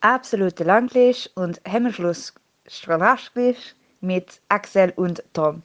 [0.00, 2.34] absolute Langlisch und Hemmschluss
[2.66, 5.62] Strahlaschglisch mit Axel und Tom.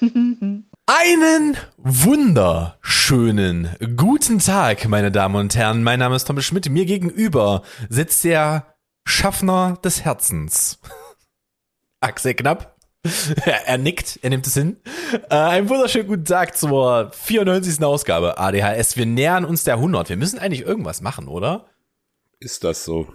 [0.86, 5.84] Einen wunderschönen guten Tag, meine Damen und Herren.
[5.84, 6.68] Mein Name ist Thomas Schmidt.
[6.68, 10.80] Mir gegenüber sitzt der Schaffner des Herzens.
[12.00, 12.76] Axel Knapp.
[13.44, 14.78] er nickt, er nimmt es hin.
[15.30, 17.82] Äh, einen wunderschönen guten Tag zur 94.
[17.82, 18.96] Ausgabe ADHS.
[18.96, 20.08] Wir nähern uns der 100.
[20.10, 21.66] Wir müssen eigentlich irgendwas machen, oder?
[22.40, 23.06] Ist das so?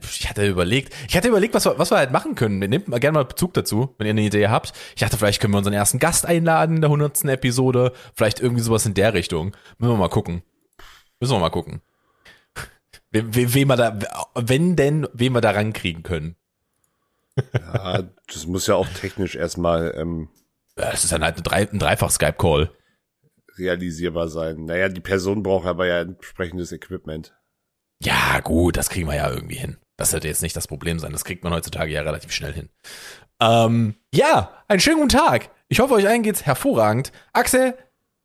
[0.00, 2.58] Ich hatte überlegt, ich hatte überlegt, was wir, was wir halt machen können.
[2.58, 4.72] Nehmt mal gerne mal Bezug dazu, wenn ihr eine Idee habt.
[4.94, 7.24] Ich dachte, vielleicht können wir unseren ersten Gast einladen in der 100.
[7.24, 7.92] Episode.
[8.14, 9.56] Vielleicht irgendwie sowas in der Richtung.
[9.78, 10.42] Müssen wir mal gucken.
[11.20, 11.82] Müssen wir mal gucken.
[13.10, 13.98] Wem, wem wir da,
[14.34, 16.36] wenn denn, wen wir da rankriegen können.
[17.52, 20.28] Ja, das muss ja auch technisch erstmal ähm,
[20.78, 22.70] Ja, Das ist dann halt ein, ein Dreifach-Skype-Call.
[23.56, 24.64] realisierbar sein.
[24.64, 27.34] Naja, die Person braucht aber ja entsprechendes Equipment.
[28.02, 29.78] Ja, gut, das kriegen wir ja irgendwie hin.
[29.96, 31.12] Das sollte jetzt nicht das Problem sein.
[31.12, 32.68] Das kriegt man heutzutage ja relativ schnell hin.
[33.40, 35.50] Ähm, ja, einen schönen guten Tag.
[35.68, 37.12] Ich hoffe, euch allen geht's hervorragend.
[37.32, 37.74] Axel,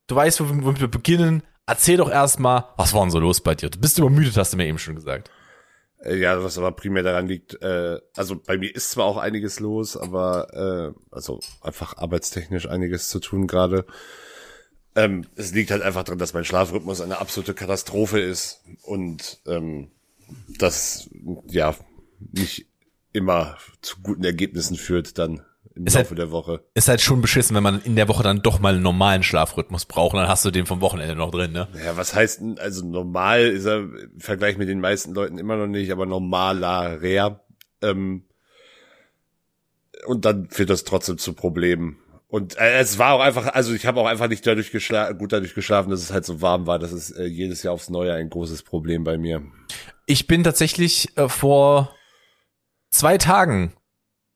[0.08, 1.44] du weißt, womit wir beginnen.
[1.66, 3.70] Erzähl doch erstmal, was war denn so los bei dir?
[3.70, 5.30] Du bist übermüdet, hast du mir eben schon gesagt.
[6.04, 9.60] Äh, ja, was aber primär daran liegt, äh, also bei mir ist zwar auch einiges
[9.60, 13.86] los, aber äh, also einfach arbeitstechnisch einiges zu tun gerade.
[15.00, 19.92] Ähm, es liegt halt einfach daran, dass mein Schlafrhythmus eine absolute Katastrophe ist und ähm,
[20.58, 21.10] das
[21.48, 21.76] ja
[22.34, 22.68] nicht
[23.14, 25.42] immer zu guten Ergebnissen führt dann
[25.76, 26.64] im Ist Laufe halt- der Woche.
[26.74, 29.86] Ist halt schon beschissen, wenn man in der Woche dann doch mal einen normalen Schlafrhythmus
[29.86, 31.68] braucht und dann hast du den vom Wochenende noch drin, ne?
[31.86, 35.56] Ja, was heißt denn, also normal ist er im Vergleich mit den meisten Leuten immer
[35.56, 37.40] noch nicht, aber normaler, rare.
[37.82, 38.26] Ähm,
[40.06, 41.98] und dann führt das trotzdem zu Problemen.
[42.30, 45.34] Und äh, es war auch einfach, also ich habe auch einfach nicht dadurch geschla gut
[45.34, 46.78] dadurch geschlafen, dass es halt so warm war.
[46.78, 49.42] Das ist äh, jedes Jahr aufs Neue ein großes Problem bei mir.
[50.06, 51.96] Ich bin tatsächlich äh, vor
[52.92, 53.74] zwei Tagen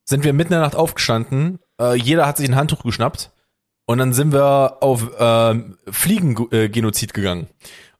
[0.05, 1.59] sind wir mitten in der Nacht aufgestanden.
[1.79, 3.31] Äh, jeder hat sich ein Handtuch geschnappt
[3.85, 7.47] und dann sind wir auf äh, Fliegengenozid gegangen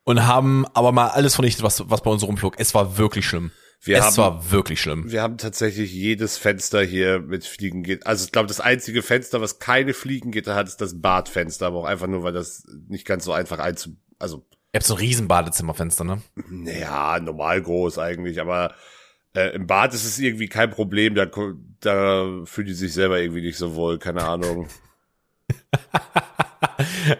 [0.04, 2.56] und haben aber mal alles vernichtet, was, was bei uns rumflog.
[2.58, 3.52] Es war wirklich schlimm.
[3.86, 5.12] Wir es haben, war wirklich schlimm.
[5.12, 8.08] wir haben tatsächlich jedes Fenster hier mit Fliegengitter.
[8.08, 11.86] Also ich glaube, das einzige Fenster, was keine Fliegengitter hat, ist das Badfenster, aber auch
[11.86, 15.28] einfach nur, weil das nicht ganz so einfach einzu, also Ihr habt so ein riesen
[15.28, 16.22] Badezimmerfenster, ne?
[16.50, 18.74] Naja, normal groß eigentlich, aber
[19.36, 21.28] äh, im Bad ist es irgendwie kein Problem, da,
[21.80, 24.68] da fühlt die sich selber irgendwie nicht so wohl, keine Ahnung.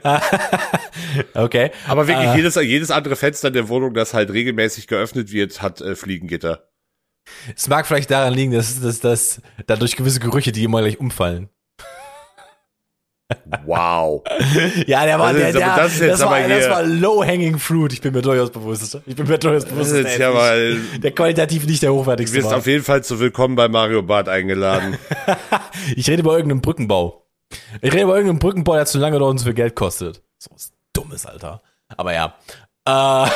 [1.34, 1.72] okay.
[1.88, 2.36] Aber wirklich Äh.
[2.38, 6.68] jedes, jedes andere Fenster in der Wohnung, das halt regelmäßig geöffnet wird, hat äh, Fliegengitter.
[7.56, 11.50] Es mag vielleicht daran liegen, dass, dass, dass dadurch gewisse Gerüche, die immer gleich umfallen.
[13.66, 14.22] Wow.
[14.86, 17.94] Ja, der war, der, ist der, das das, war, das war low-hanging fruit.
[17.94, 19.00] Ich bin mir durchaus bewusst.
[19.06, 19.92] Ich bin mir durchaus bewusst.
[19.94, 22.58] Das ist ja mal, der qualitativ nicht der du hochwertigste wirst war.
[22.58, 24.98] auf jeden Fall zu Willkommen bei Mario Bart eingeladen.
[25.96, 27.23] Ich rede über irgendeinen Brückenbau.
[27.82, 30.22] Ich rede über irgendeinen Brückenbau, der zu lange dauert und zu viel Geld kostet.
[30.38, 31.62] So was Dummes, Alter.
[31.98, 32.36] Aber ja.
[32.86, 33.30] Äh,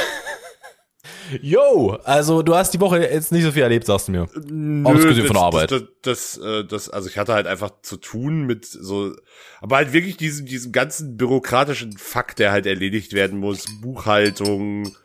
[1.42, 4.24] yo, also du hast die Woche jetzt nicht so viel erlebt, sagst du mir.
[4.24, 5.72] Abgesehen von der Arbeit.
[5.72, 9.14] Das, das, das, äh, das, also ich hatte halt einfach zu tun mit so,
[9.62, 13.66] aber halt wirklich diesen, diesen ganzen bürokratischen Fakt, der halt erledigt werden muss.
[13.82, 14.96] Buchhaltung,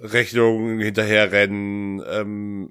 [0.00, 2.70] Rechnungen hinterherrennen, ähm,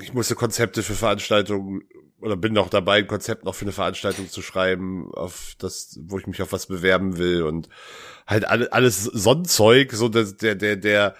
[0.00, 1.82] ich musste Konzepte für Veranstaltungen
[2.20, 6.18] oder bin noch dabei, ein Konzept noch für eine Veranstaltung zu schreiben, auf das, wo
[6.18, 7.68] ich mich auf was bewerben will und
[8.26, 11.14] halt alle, alles Sonnenzeug, so dass der, der, der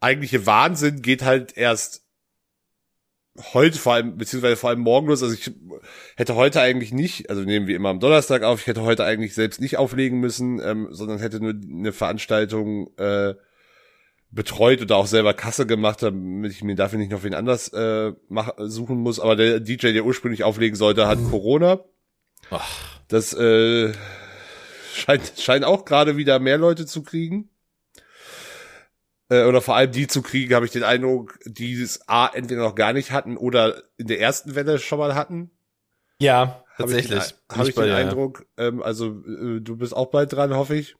[0.00, 2.04] eigentliche Wahnsinn geht halt erst
[3.52, 5.22] heute vor allem, beziehungsweise vor allem morgen los.
[5.22, 5.50] Also ich
[6.16, 9.34] hätte heute eigentlich nicht, also nehmen wir immer am Donnerstag auf, ich hätte heute eigentlich
[9.34, 13.34] selbst nicht auflegen müssen, ähm, sondern hätte nur eine Veranstaltung äh,
[14.34, 18.12] betreut oder auch selber Kasse gemacht, damit ich mir dafür nicht noch wen anders äh,
[18.28, 19.20] mach, suchen muss.
[19.20, 21.80] Aber der DJ, der ursprünglich auflegen sollte, hat Corona.
[22.50, 23.92] Ach, Das äh,
[24.94, 27.50] scheint, scheint auch gerade wieder mehr Leute zu kriegen.
[29.30, 32.62] Äh, oder vor allem die zu kriegen, habe ich den Eindruck, die es A, entweder
[32.62, 35.50] noch gar nicht hatten oder in der ersten Welle schon mal hatten.
[36.18, 37.34] ja, Hab ich den, tatsächlich.
[37.50, 37.96] Habe ich den dir, ja.
[37.96, 38.46] Eindruck.
[38.58, 40.96] Ähm, also äh, du bist auch bald dran, hoffe ich.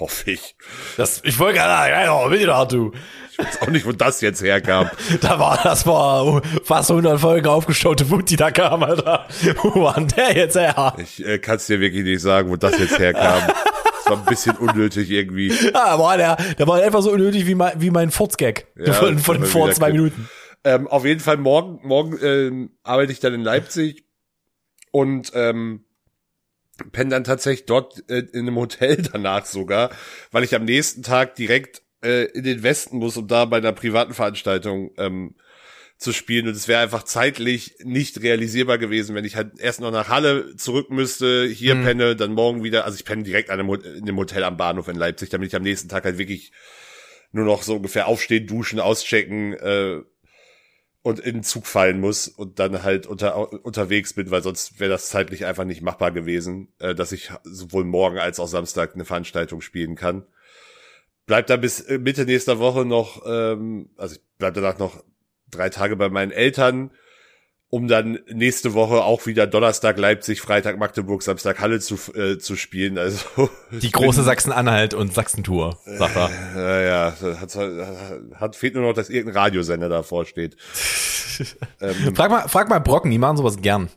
[0.00, 0.56] Hoffe ich.
[0.96, 2.92] Das, ich wollte gerade sagen, ja, will ich doch, du.
[3.30, 4.90] Ich weiß auch nicht, wo das jetzt herkam.
[5.20, 9.26] Da war, das war fast 100 Folgen aufgestaute Wut, die da kam, Alter.
[9.62, 10.94] Wo war denn der jetzt her?
[10.98, 13.42] Ich äh, kann es dir wirklich nicht sagen, wo das jetzt herkam.
[13.46, 15.52] Das war ein bisschen unnötig irgendwie.
[15.72, 18.66] Ah, boah, der, der war einfach so unnötig wie mein, wie mein Furzgag.
[18.76, 19.96] Ja, von, von war vor wieder zwei Clip.
[20.00, 20.28] Minuten.
[20.64, 24.04] Ähm, auf jeden Fall morgen, morgen ähm, arbeite ich dann in Leipzig
[24.90, 25.84] und ähm,
[26.92, 29.90] penne dann tatsächlich dort äh, in einem Hotel danach sogar,
[30.30, 33.72] weil ich am nächsten Tag direkt äh, in den Westen muss, um da bei einer
[33.72, 35.34] privaten Veranstaltung ähm,
[35.96, 39.90] zu spielen und es wäre einfach zeitlich nicht realisierbar gewesen, wenn ich halt erst noch
[39.90, 41.82] nach Halle zurück müsste, hier Mhm.
[41.82, 44.86] penne, dann morgen wieder, also ich penne direkt an einem, in einem Hotel am Bahnhof
[44.86, 46.52] in Leipzig, damit ich am nächsten Tag halt wirklich
[47.32, 49.98] nur noch so ungefähr aufstehen, duschen, auschecken äh,
[51.02, 54.90] und in den Zug fallen muss und dann halt unter, unterwegs bin, weil sonst wäre
[54.90, 59.04] das zeitlich einfach nicht machbar gewesen, äh, dass ich sowohl morgen als auch Samstag eine
[59.04, 60.26] Veranstaltung spielen kann.
[61.26, 65.04] Bleibt dann bis äh, Mitte nächster Woche noch, ähm, also ich bleib danach noch
[65.50, 66.90] drei Tage bei meinen Eltern,
[67.70, 72.56] um dann nächste Woche auch wieder Donnerstag Leipzig, Freitag Magdeburg, Samstag Halle zu, äh, zu
[72.56, 72.96] spielen.
[72.96, 76.30] Also Die große Sachsen-Anhalt und Sachsen-Tour, sagt er.
[76.56, 77.58] ja, ja, hat,
[78.34, 80.56] hat, fehlt nur noch, dass irgendein Radiosender davor steht.
[81.80, 83.90] ähm, Frag mal, frag mal Brocken, die machen sowas gern.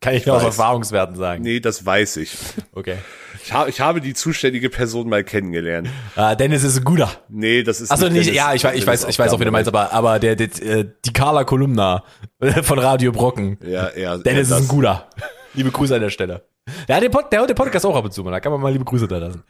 [0.00, 0.42] Kann ich, nur aus.
[0.44, 1.42] Erfahrungswerten sagen.
[1.42, 2.36] nee, das weiß ich.
[2.72, 2.96] Okay.
[3.42, 5.88] Ich, ha ich habe die zuständige Person mal kennengelernt.
[6.16, 7.10] Ah, Dennis ist ein guter.
[7.28, 9.44] Nee, das ist Achso, nicht, Dennis- ja, ich, weiß- ich weiß, ich weiß auch, wie
[9.44, 12.04] du meinst, aber, aber der, der, äh, die Carla Kolumna
[12.62, 13.58] von Radio Brocken.
[13.64, 14.18] Ja, ja.
[14.18, 15.08] Dennis ja, ist ein guter.
[15.54, 16.44] Liebe Grüße an der Stelle.
[16.88, 18.32] Der hat den, Pod, der hört den Podcast auch ab und zu, man.
[18.32, 19.44] Da kann man mal liebe Grüße da lassen.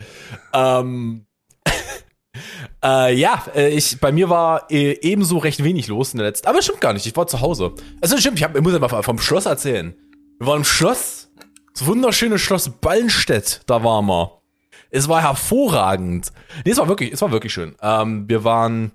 [0.53, 1.27] Ähm,
[2.85, 6.47] äh, ja, äh, ich, bei mir war äh, ebenso recht wenig los in der letzten,
[6.47, 7.73] aber stimmt gar nicht, ich war zu Hause.
[8.01, 9.95] Also stimmt, ich, hab, ich muss einfach vom Schloss erzählen.
[10.39, 11.31] Wir waren im Schloss,
[11.73, 14.43] das wunderschöne Schloss Ballenstedt, da waren wir.
[14.91, 16.33] Es war hervorragend.
[16.65, 17.75] Nee, es war wirklich, es war wirklich schön.
[17.83, 18.93] Ähm, wir waren,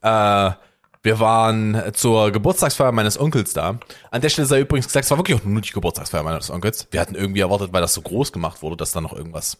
[0.00, 0.50] äh,
[1.02, 3.78] wir waren zur Geburtstagsfeier meines Onkels da.
[4.10, 6.88] An der Stelle sei übrigens gesagt, es war wirklich auch nur die Geburtstagsfeier meines Onkels.
[6.90, 9.58] Wir hatten irgendwie erwartet, weil das so groß gemacht wurde, dass da noch irgendwas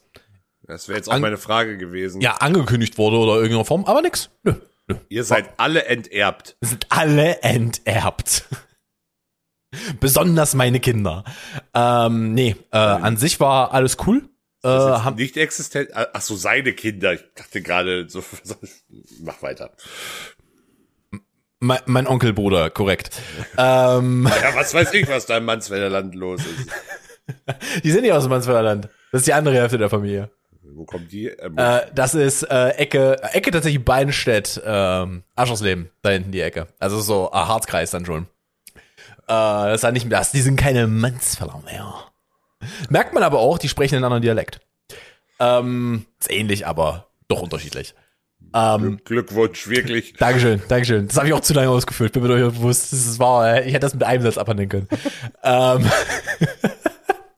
[0.62, 2.20] Das wäre jetzt auch meine Frage gewesen.
[2.20, 4.30] ja angekündigt wurde oder irgendeiner Form, aber nix.
[4.44, 4.54] Nö,
[4.86, 4.96] nö.
[5.08, 6.56] Ihr seid alle enterbt.
[6.60, 8.44] Wir sind alle enterbt.
[10.00, 11.24] Besonders meine Kinder.
[11.74, 14.28] Ähm, nee, äh, an sich war alles cool.
[14.62, 15.90] Äh, haben, nicht existent.
[15.94, 17.12] Ach so, seine Kinder.
[17.14, 18.24] Ich dachte gerade so.
[19.22, 19.70] Mach weiter.
[21.60, 23.10] mein, mein Onkelbruder, korrekt.
[23.58, 27.82] ähm, Ja, was weiß ich, was da im Mansfelderland los ist.
[27.84, 28.88] die sind nicht aus dem Mansfelderland.
[29.12, 30.30] Das ist die andere Hälfte der Familie.
[30.62, 31.28] Wo kommt die?
[31.28, 36.66] Ähm, Äh, das ist äh, Ecke, Ecke tatsächlich Beinstedt, ähm, Aschersleben, da hinten die Ecke.
[36.80, 38.26] Also so äh, Harzkreis dann schon.
[39.26, 41.94] Äh, das ist halt nicht mehr das, die sind keine Mansfelder mehr.
[42.88, 44.60] Merkt man aber auch, die sprechen einen anderen Dialekt.
[45.40, 47.94] Ähm, ist ähnlich, aber doch unterschiedlich.
[48.54, 50.14] Ähm, Glückwunsch, wirklich.
[50.14, 51.08] Dankeschön, Dankeschön.
[51.08, 52.12] Das habe ich auch zu lange ausgefüllt.
[52.12, 53.54] Bin mir durchaus bewusst, das wahr.
[53.56, 54.88] äh, Ich hätte das mit einem Satz abhandeln können.
[55.42, 55.90] ähm,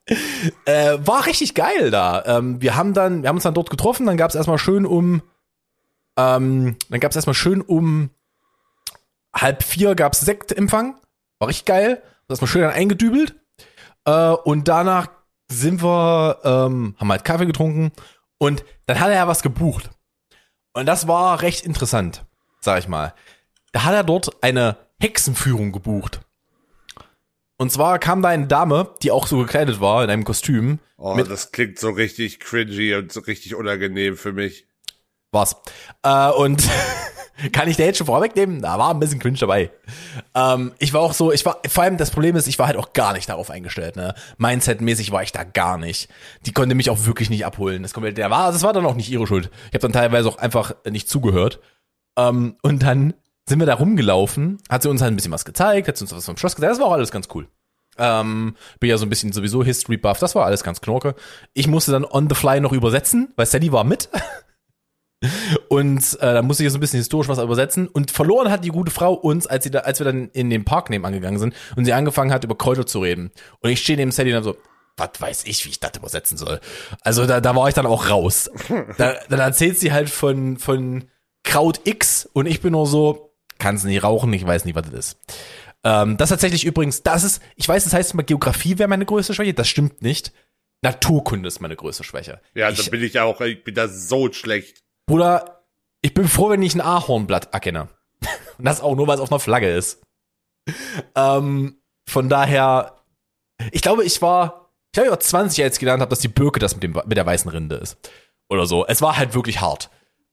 [0.66, 2.22] äh, war richtig geil da.
[2.26, 4.06] Ähm, wir haben dann, wir haben uns dann dort getroffen.
[4.06, 5.22] Dann gab es erstmal schön um,
[6.18, 8.10] ähm, dann gab es erstmal schön um
[9.34, 10.96] halb vier gab's Sektempfang.
[11.38, 12.02] War richtig geil.
[12.28, 13.34] Erstmal schön dann eingedübelt.
[14.04, 15.08] Äh, und danach
[15.50, 17.92] sind wir, ähm, haben halt Kaffee getrunken.
[18.38, 19.90] Und dann hat er ja was gebucht.
[20.74, 22.24] Und das war recht interessant,
[22.60, 23.14] sag ich mal.
[23.72, 26.20] Da hat er dort eine Hexenführung gebucht.
[27.58, 30.78] Und zwar kam da eine Dame, die auch so gekleidet war, in einem Kostüm.
[30.98, 34.66] Oh, das klingt so richtig cringy und so richtig unangenehm für mich.
[35.36, 35.56] War's.
[36.02, 36.68] Äh, und
[37.52, 38.62] kann ich dir jetzt schon vorwegnehmen?
[38.62, 39.70] Da war ein bisschen cringe dabei.
[40.34, 42.76] Ähm, ich war auch so, ich war, vor allem das Problem ist, ich war halt
[42.76, 44.14] auch gar nicht darauf eingestellt, ne?
[44.38, 46.08] Mindset-mäßig war ich da gar nicht.
[46.46, 47.82] Die konnte mich auch wirklich nicht abholen.
[47.82, 49.50] Das komplett, der war, das war dann auch nicht ihre Schuld.
[49.68, 51.60] Ich habe dann teilweise auch einfach nicht zugehört.
[52.18, 53.14] Ähm, und dann
[53.48, 56.12] sind wir da rumgelaufen, hat sie uns halt ein bisschen was gezeigt, hat sie uns
[56.12, 57.48] was vom Schloss gezeigt, das war auch alles ganz cool.
[57.98, 61.14] Ähm, bin ja so ein bisschen sowieso History Buff, das war alles ganz knorke.
[61.54, 64.08] Ich musste dann on the fly noch übersetzen, weil Sally war mit.
[65.68, 67.88] Und äh, da musste ich so ein bisschen historisch was übersetzen.
[67.88, 70.64] Und verloren hat die gute Frau uns, als, sie da, als wir dann in den
[70.64, 73.30] Park nebenan gegangen sind und sie angefangen hat, über Kräuter zu reden.
[73.60, 74.56] Und ich stehe neben Sally und so,
[74.96, 76.60] was weiß ich, wie ich das übersetzen soll.
[77.02, 78.50] Also da, da war ich dann auch raus.
[78.98, 81.04] Da, dann erzählt sie halt von, von
[81.44, 84.94] Kraut X und ich bin nur so, kannst nicht rauchen, ich weiß nicht, was das
[84.94, 85.18] ist.
[85.84, 89.34] Ähm, das tatsächlich übrigens, das ist, ich weiß, das heißt immer, Geografie wäre meine größte
[89.34, 90.32] Schwäche, das stimmt nicht.
[90.82, 92.40] Naturkunde ist meine größte Schwäche.
[92.54, 94.82] Ja, ich, da bin ich auch, ich bin da so schlecht.
[95.06, 95.62] Bruder,
[96.02, 97.88] ich bin froh, wenn ich ein Ahornblatt erkenne.
[98.58, 100.02] Und das auch nur, weil es auf einer Flagge ist.
[101.14, 103.00] Ähm, von daher,
[103.72, 106.28] ich glaube, ich war, ich glaube, ich war 20, als ich gelernt habe, dass die
[106.28, 107.98] Birke das mit, dem, mit der weißen Rinde ist.
[108.48, 108.86] Oder so.
[108.86, 109.90] Es war halt wirklich hart.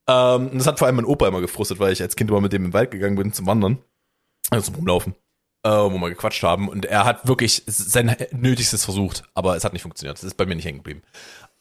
[0.07, 2.53] Ähm, das hat vor allem mein Opa immer gefrustet, weil ich als Kind immer mit
[2.53, 3.79] dem im Wald gegangen bin zum Wandern.
[4.49, 5.15] Also zum Rumlaufen.
[5.65, 6.67] Äh, wo wir gequatscht haben.
[6.67, 10.17] Und er hat wirklich sein Nötigstes versucht, aber es hat nicht funktioniert.
[10.17, 11.03] Das ist bei mir nicht hängen geblieben.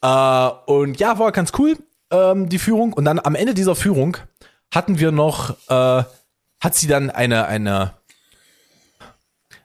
[0.01, 1.77] Äh, und ja, war ganz cool,
[2.13, 2.93] ähm, die Führung.
[2.93, 4.17] Und dann am Ende dieser Führung
[4.71, 6.03] hatten wir noch, äh,
[6.61, 7.93] hat sie dann eine, eine,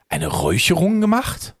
[0.09, 1.55] eine Räucherung gemacht?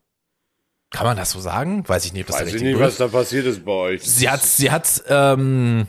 [0.91, 1.87] Kann man das so sagen?
[1.87, 4.03] Weiß ich nicht, ob das Weiß ich nicht, was da passiert ist bei euch.
[4.03, 5.85] Sie hat, sie hat, ähm,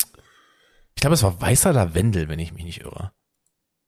[0.95, 3.13] ich glaube, es war weißer Lavendel, wenn ich mich nicht irre.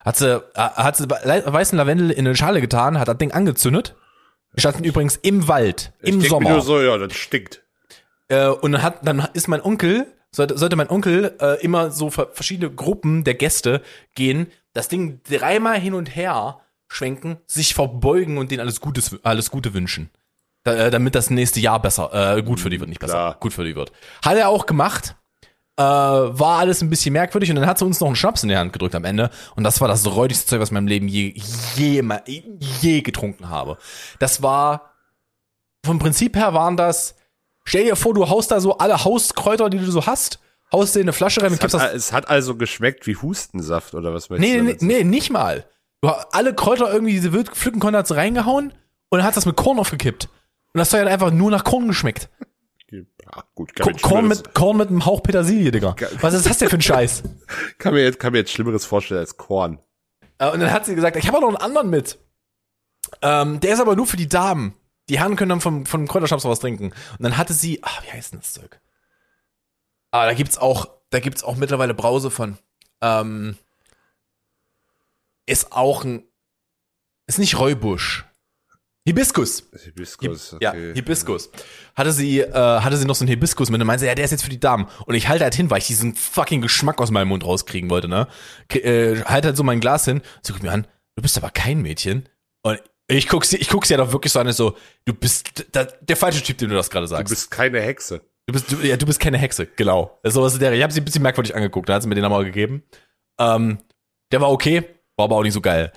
[0.00, 3.94] Hat sie, äh, hat sie weißen Lavendel in eine Schale getan, hat das Ding angezündet.
[4.52, 6.50] Wir standen übrigens im Wald, Ich im mir Sommer.
[6.50, 7.62] nur so, ja, das stinkt.
[8.28, 12.10] Äh, und dann hat, dann ist mein Onkel, sollte, sollte mein Onkel äh, immer so
[12.10, 13.82] ver verschiedene Gruppen der Gäste
[14.14, 19.50] gehen, das Ding dreimal hin und her schwenken, sich verbeugen und denen alles Gutes, alles
[19.50, 20.10] Gute wünschen.
[20.64, 23.36] Da, äh, damit das nächste Jahr besser, äh, gut für die wird, nicht besser, Klar.
[23.40, 23.92] gut für die wird.
[24.24, 25.16] Hat er auch gemacht.
[25.78, 28.50] Äh, war alles ein bisschen merkwürdig und dann hat sie uns noch einen Schnaps in
[28.50, 30.86] die Hand gedrückt am Ende und das war das räudigste Zeug, was ich in meinem
[30.86, 31.32] Leben je,
[31.76, 32.02] je,
[32.82, 33.78] je getrunken habe.
[34.18, 34.92] Das war,
[35.82, 37.16] vom Prinzip her waren das,
[37.64, 40.40] stell dir vor, du haust da so alle Hauskräuter, die du so hast,
[40.72, 41.94] haust dir in eine Flasche rein und Es kippst hat, das.
[41.94, 45.66] es hat also geschmeckt wie Hustensaft oder was möchtest Nee, du nee, nee, nicht mal.
[46.00, 48.72] Du hast alle Kräuter irgendwie, die sie wild pflücken konnte, hat sie reingehauen
[49.08, 50.28] und dann hat das mit Korn aufgekippt.
[50.74, 52.28] Und das hat einfach nur nach Korn geschmeckt.
[52.90, 55.96] Ja, gut, kann, Korn mit, Korn mit einem Hauch Petersilie, Digga.
[56.20, 57.22] Was ist das denn für ein Scheiß?
[57.78, 59.78] kann, mir jetzt, kann mir jetzt Schlimmeres vorstellen als Korn.
[60.38, 62.18] Äh, und dann hat sie gesagt, ich habe auch noch einen anderen mit.
[63.22, 64.74] Ähm, der ist aber nur für die Damen.
[65.08, 66.86] Die Herren können dann vom, vom Kräuterschnaps was trinken.
[66.86, 68.80] Und dann hatte sie, ah, wie heißt denn das Zeug?
[70.10, 72.58] Ah, da gibt's auch, da gibt's auch mittlerweile Brause von.
[73.00, 73.56] Ähm,
[75.46, 76.24] ist auch ein,
[77.26, 78.24] ist nicht Räubusch.
[79.04, 79.64] Hibiskus.
[79.82, 80.94] Hibiskus, Ja, okay.
[80.94, 81.50] Hibiskus.
[81.96, 84.30] Hatte sie, äh, hatte sie noch so einen Hibiskus mit und meinte, ja, der ist
[84.30, 84.86] jetzt für die Damen.
[85.06, 88.06] Und ich halte halt hin, weil ich diesen fucking Geschmack aus meinem Mund rauskriegen wollte,
[88.06, 88.28] ne?
[88.68, 91.50] K äh, halt halt so mein Glas hin, sie guckt mir an, du bist aber
[91.50, 92.28] kein Mädchen.
[92.62, 95.66] Und ich guck sie, ich guck sie ja doch wirklich so an, so, du bist
[95.72, 97.30] da, der falsche Typ, den du das gerade Du sagst.
[97.30, 98.20] bist keine Hexe.
[98.46, 100.18] Du bist, du, ja, du bist keine Hexe, genau.
[100.24, 100.72] So was ist der.
[100.72, 102.82] Ich habe sie ein bisschen merkwürdig angeguckt, da hat sie mir den nochmal gegeben.
[103.38, 103.78] Ähm,
[104.32, 104.84] der war okay,
[105.16, 105.92] war aber auch nicht so geil.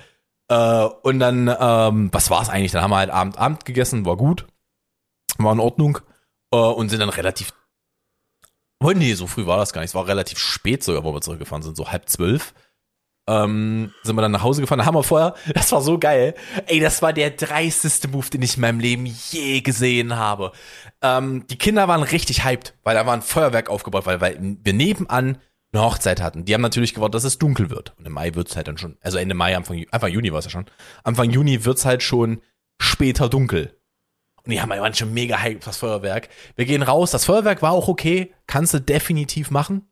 [0.50, 2.72] Äh, und dann, ähm, was war's eigentlich?
[2.72, 4.46] Dann haben wir halt Abend, Abend gegessen, war gut,
[5.38, 6.00] war in Ordnung
[6.52, 7.52] äh, und sind dann relativ.
[8.84, 9.90] Oh nee, so früh war das gar nicht.
[9.90, 12.54] Es war relativ spät sogar, wo wir zurückgefahren sind, so halb zwölf.
[13.28, 14.80] Ähm, sind wir dann nach Hause gefahren.
[14.80, 16.36] Da haben wir vorher, das war so geil.
[16.68, 20.52] Ey, das war der dreisteste Move, den ich in meinem Leben je gesehen habe.
[21.02, 24.74] Ähm, die Kinder waren richtig hyped, weil da war ein Feuerwerk aufgebaut, weil, weil wir
[24.74, 25.40] nebenan
[25.74, 26.46] eine Hochzeit hatten.
[26.46, 27.94] Die haben natürlich gewartet, dass es dunkel wird.
[27.98, 30.46] Und im Mai wird's halt dann schon, also Ende Mai, Anfang, Anfang Juni war es
[30.46, 30.66] ja schon.
[31.04, 32.42] Anfang Juni wird's halt schon
[32.80, 33.76] später dunkel.
[34.44, 36.30] Und die haben waren schon mega hyped, das Feuerwerk.
[36.56, 39.90] Wir gehen raus, das Feuerwerk war auch okay, kannst du definitiv machen.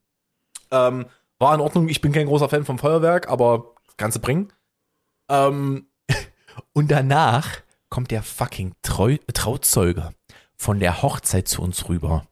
[0.69, 1.07] Ähm,
[1.39, 4.51] war in Ordnung, ich bin kein großer Fan vom Feuerwerk, aber kannst du bringen.
[5.29, 5.87] Ähm,
[6.73, 7.49] und danach
[7.89, 10.11] kommt der fucking Treu Trauzeuge
[10.55, 12.25] von der Hochzeit zu uns rüber.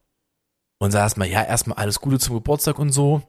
[0.79, 3.21] Und sagt erstmal, ja, erstmal alles Gute zum Geburtstag und so.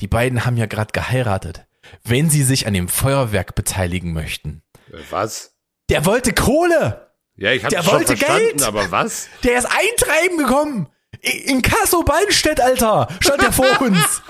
[0.00, 1.66] Die beiden haben ja gerade geheiratet.
[2.04, 4.62] Wenn sie sich an dem Feuerwerk beteiligen möchten.
[4.92, 5.54] Äh, Was?
[5.88, 7.12] Der wollte Kohle!
[7.36, 8.62] Ja, ich hab's Der schon wollte verstanden, Geld!
[8.62, 9.28] aber was?
[9.44, 10.88] Der ist eintreiben gekommen!
[11.22, 13.08] In Kasso Ballstedt, Alter!
[13.20, 14.22] Stand der vor uns!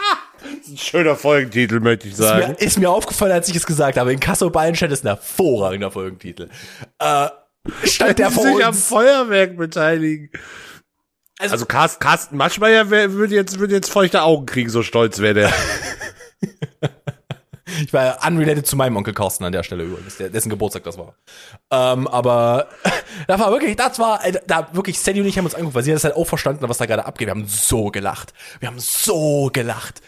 [0.68, 2.52] Ein schöner Folgentitel, möchte ich Ist sagen.
[2.58, 4.12] mir, ist mir aufgefallen, als ich es gesagt habe.
[4.12, 6.48] In Kasso Ballstedt ist ein hervorragender Folgentitel.
[6.98, 7.28] Äh,
[7.84, 8.86] stand der vor sich am uns.
[8.86, 10.30] Feuerwerk beteiligen.
[11.38, 15.34] Also- Also, Carsten, Carsten Maschmeyer würde jetzt, würde jetzt feuchte Augen kriegen, so stolz wäre
[15.34, 15.52] der.
[17.84, 21.14] Ich war unrelated zu meinem Onkel Carsten an der Stelle übrigens, dessen Geburtstag das war.
[21.70, 22.68] Ähm, aber
[23.26, 25.82] da war wirklich, das war, äh, da wirklich, Sandy und ich haben uns angeguckt, weil
[25.82, 27.26] sie das halt auch verstanden, was da gerade abgeht.
[27.28, 28.32] Wir haben so gelacht.
[28.60, 30.02] Wir haben so gelacht.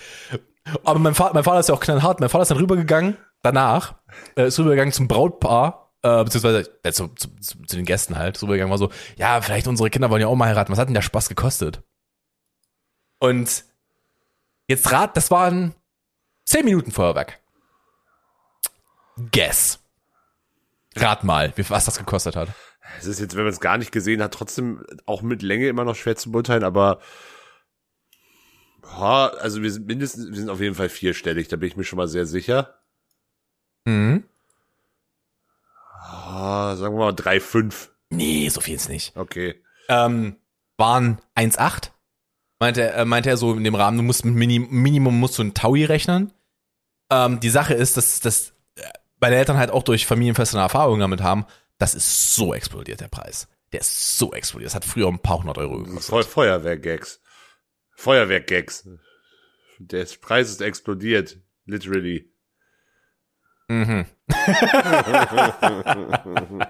[0.84, 2.20] Aber mein Vater, mein Vater ist ja auch knallhart.
[2.20, 3.94] Mein Vater ist dann rübergegangen, danach,
[4.36, 8.36] äh, ist rübergegangen zum Brautpaar, äh, beziehungsweise äh, zu, zu, zu, zu den Gästen halt,
[8.36, 10.72] ist rübergegangen, war so, ja, vielleicht unsere Kinder wollen ja auch mal heiraten.
[10.72, 11.82] Was hat denn der Spaß gekostet?
[13.18, 13.64] Und
[14.66, 15.74] jetzt rat, das waren
[16.46, 17.40] 10 Minuten Feuerwerk.
[19.32, 19.78] Guess.
[20.96, 22.48] Rat mal, wie, was das gekostet hat.
[22.98, 25.84] Es ist jetzt, wenn man es gar nicht gesehen hat, trotzdem auch mit Länge immer
[25.84, 27.00] noch schwer zu beurteilen, aber
[28.84, 31.84] ja, also wir sind mindestens, wir sind auf jeden Fall vierstellig, da bin ich mir
[31.84, 32.80] schon mal sehr sicher.
[33.84, 34.24] Mhm.
[36.00, 37.88] Ah, sagen wir mal 3,5.
[38.10, 39.16] Nee, so viel ist nicht.
[39.16, 39.62] Okay.
[39.88, 40.36] Ähm,
[40.76, 41.90] waren 1,8.
[42.58, 45.38] Meinte, er- äh, meinte er so in dem Rahmen, du musst mit Minim Minimum musst
[45.38, 46.32] du ein Taui rechnen.
[47.10, 48.52] Ähm, die Sache ist, dass, äh,
[49.20, 51.46] meine Eltern halt auch durch Familienfeste eine Erfahrung damit haben,
[51.78, 53.48] das ist so explodiert, der Preis.
[53.72, 54.68] Der ist so explodiert.
[54.68, 56.04] Das hat früher ein paar hundert Euro gekostet.
[56.04, 57.20] Fe Feuerwehr-Gags.
[57.96, 58.88] Feuerwehr-Gags.
[59.78, 61.38] Der Preis ist explodiert.
[61.64, 62.30] Literally.
[63.68, 64.04] Mhm.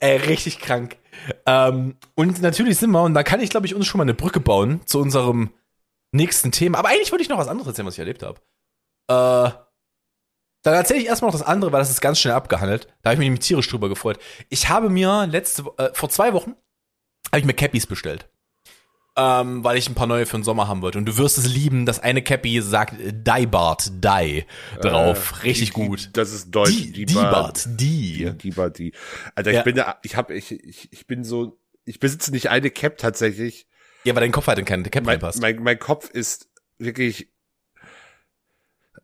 [0.00, 0.96] Ey, richtig krank.
[1.44, 4.14] Ähm, und natürlich sind wir, und da kann ich, glaube ich, uns schon mal eine
[4.14, 5.52] Brücke bauen zu unserem
[6.12, 6.78] nächsten Thema.
[6.78, 8.40] Aber eigentlich wollte ich noch was anderes erzählen, was ich erlebt habe.
[9.08, 9.50] Äh,
[10.66, 12.86] dann erzähle ich erstmal noch das andere, weil das ist ganz schnell abgehandelt.
[13.02, 14.18] Da habe ich mich nämlich tierisch drüber gefreut.
[14.48, 16.54] Ich habe mir letzte, äh, vor zwei Wochen,
[17.32, 18.28] habe ich mir Cappies bestellt.
[19.18, 20.98] ähm, weil ich ein paar neue für den Sommer haben wollte.
[20.98, 24.44] Und du wirst es lieben, das eine Cappy sagt Die Bart, Die
[24.82, 25.42] drauf.
[25.42, 26.10] Richtig Die- gut.
[26.12, 26.70] Das ist deutsch.
[26.92, 28.30] Die, die Bart, die.
[28.38, 28.92] Die, die, die.
[29.34, 29.62] Alter, ich Ja.
[29.62, 33.66] bin da, ich hab, ich, ich, ich bin so, ich besitze nicht eine Cap tatsächlich.
[34.04, 35.40] Ja, weil dein Kopf halt in keine Cap Mein, reinpasst.
[35.40, 37.32] mein, mein Kopf ist wirklich,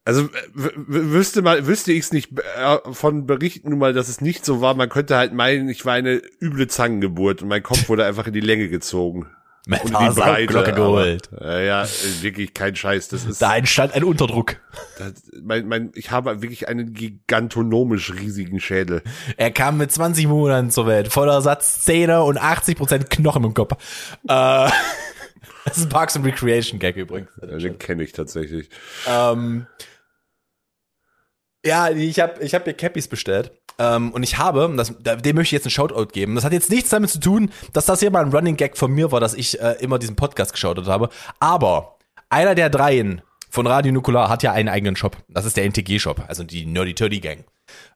[0.05, 4.21] also w- wüsste mal, wüsste ich es nicht äh, von Berichten nun mal, dass es
[4.21, 4.75] nicht so war.
[4.75, 8.33] Man könnte halt meinen, ich war eine üble Zangengeburt und mein Kopf wurde einfach in
[8.33, 9.27] die Länge gezogen.
[9.65, 10.73] Mit Und die Breite.
[10.73, 11.31] Geholt.
[11.33, 11.89] Aber, äh, ja, äh,
[12.23, 13.07] wirklich kein Scheiß.
[13.07, 14.57] Das ist, Da entstand ein Unterdruck.
[14.99, 19.03] das, mein, mein, ich habe wirklich einen gigantonomisch riesigen Schädel.
[19.37, 23.75] Er kam mit 20 Monaten zur Welt, voller Satzzähne und 80% Knochen im Kopf.
[24.25, 24.27] Äh,
[25.65, 27.31] das ist ein Parks and Recreation Gag übrigens.
[27.41, 28.69] Den kenne ich tatsächlich.
[29.09, 29.67] Ähm,
[31.65, 33.53] ja, ich habe ich hab mir Cappies bestellt.
[33.79, 36.35] Ähm, und ich habe, das, da- dem möchte ich jetzt einen Shoutout geben.
[36.35, 38.93] Das hat jetzt nichts damit zu tun, dass das hier mal ein Running Gag von
[38.93, 41.09] mir war, dass ich äh, immer diesen Podcast geschaut habe.
[41.41, 41.97] Aber
[42.29, 45.17] einer der dreien von Radio Nukular hat ja einen eigenen Shop.
[45.29, 47.45] Das ist der NTG-Shop, also die Nerdy Turdy Gang.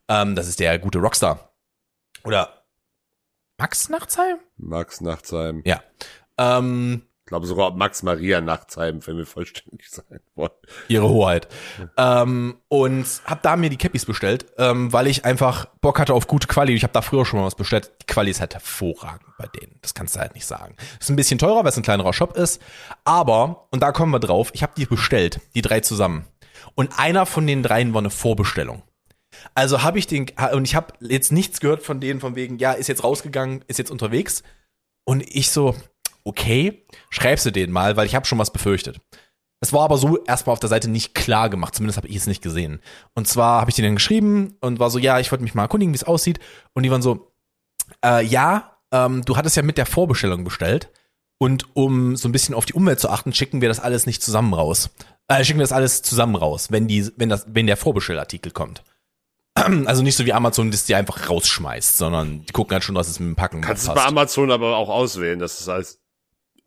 [0.09, 1.51] Ähm, das ist der gute Rockstar.
[2.25, 2.63] Oder
[3.59, 4.37] Max Nachtsheim?
[4.57, 5.63] Max Nachtsheim.
[5.65, 5.83] Ja.
[6.39, 10.53] Ähm, Ich glaube sogar Max Maria Nachtsheim, wenn wir vollständig sein wollen.
[10.87, 11.49] Ihre Hoheit.
[11.97, 16.29] Ähm, und hab da mir die Cappies bestellt, ähm, weil ich einfach Bock hatte auf
[16.29, 16.73] gute Quali.
[16.73, 17.91] Ich habe da früher schon mal was bestellt.
[18.01, 19.77] Die Quali ist halt hervorragend bei denen.
[19.83, 20.77] Das kannst du halt nicht sagen.
[21.01, 22.63] Ist ein bisschen teurer, weil es ein kleinerer Shop ist.
[23.03, 26.27] Aber, und da kommen wir drauf, ich habe die bestellt, die drei zusammen.
[26.77, 28.85] Und einer von den dreien war eine Vorbestellung.
[29.53, 32.71] Also habe ich den, und ich habe jetzt nichts gehört von denen von wegen, ja,
[32.71, 34.45] ist jetzt rausgegangen, ist jetzt unterwegs.
[35.05, 35.75] Und ich so,
[36.27, 39.01] okay, schreibst du den mal, weil ich habe schon was befürchtet.
[39.61, 42.27] Es war aber so erstmal auf der Seite nicht klar gemacht, zumindest habe ich es
[42.27, 42.81] nicht gesehen.
[43.15, 45.95] Und zwar habe ich denen geschrieben und war so, ja, ich wollte mich mal erkundigen,
[45.95, 46.41] wie es aussieht.
[46.75, 47.33] Und die waren so,
[48.05, 50.91] äh, ja, ähm, du hattest ja mit der Vorbestellung bestellt.
[51.39, 54.23] Und um so ein bisschen auf die Umwelt zu achten, schicken wir das alles nicht
[54.23, 54.91] zusammen raus.
[55.29, 58.83] Äh, schicken wir das alles zusammen raus, wenn die, wenn das, wenn der Vorbestellartikel kommt.
[59.87, 63.09] Also nicht so wie Amazon, das die einfach rausschmeißt, sondern die gucken halt schon, dass
[63.09, 64.05] es mit dem Packen Kannst du passt.
[64.05, 65.99] bei Amazon aber auch auswählen, dass es als,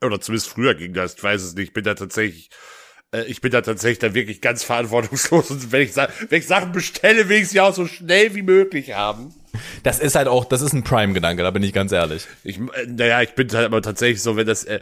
[0.01, 2.49] oder zumindest früher ging das, ich weiß es nicht, ich bin da tatsächlich,
[3.11, 6.71] äh, ich bin da tatsächlich dann wirklich ganz verantwortungslos und wenn ich, wenn ich Sachen
[6.71, 9.33] bestelle, will ich sie auch so schnell wie möglich haben.
[9.83, 12.27] Das ist halt auch, das ist ein Prime-Gedanke, da bin ich ganz ehrlich.
[12.43, 14.79] Ich, äh, naja, ich bin halt aber tatsächlich so, wenn das, äh,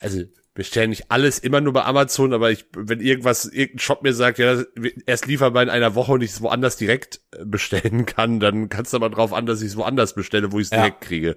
[0.00, 0.22] also
[0.54, 4.38] bestellen nicht alles immer nur bei Amazon, aber ich, wenn irgendwas, irgendein Shop mir sagt,
[4.38, 4.62] ja,
[5.06, 8.92] erst lieferbar in einer Woche und ich es woanders direkt äh, bestellen kann, dann kannst
[8.92, 10.78] du aber drauf an, dass ich es woanders bestelle, wo ich es Ja.
[10.78, 11.36] direkt kriege.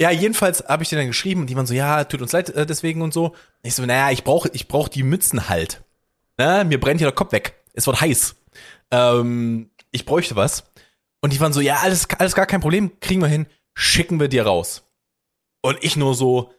[0.00, 2.50] Ja, jedenfalls habe ich dir dann geschrieben und die waren so, ja, tut uns leid
[2.50, 3.34] äh, deswegen und so.
[3.62, 5.82] Ich so, naja, ich brauche ich brauch die Mützen halt.
[6.36, 6.64] Ne?
[6.64, 7.54] Mir brennt hier der Kopf weg.
[7.72, 8.36] Es wird heiß.
[8.92, 10.64] Ähm, ich bräuchte was.
[11.20, 14.28] Und die waren so, ja, alles, alles gar kein Problem, kriegen wir hin, schicken wir
[14.28, 14.84] dir raus.
[15.62, 16.52] Und ich nur so,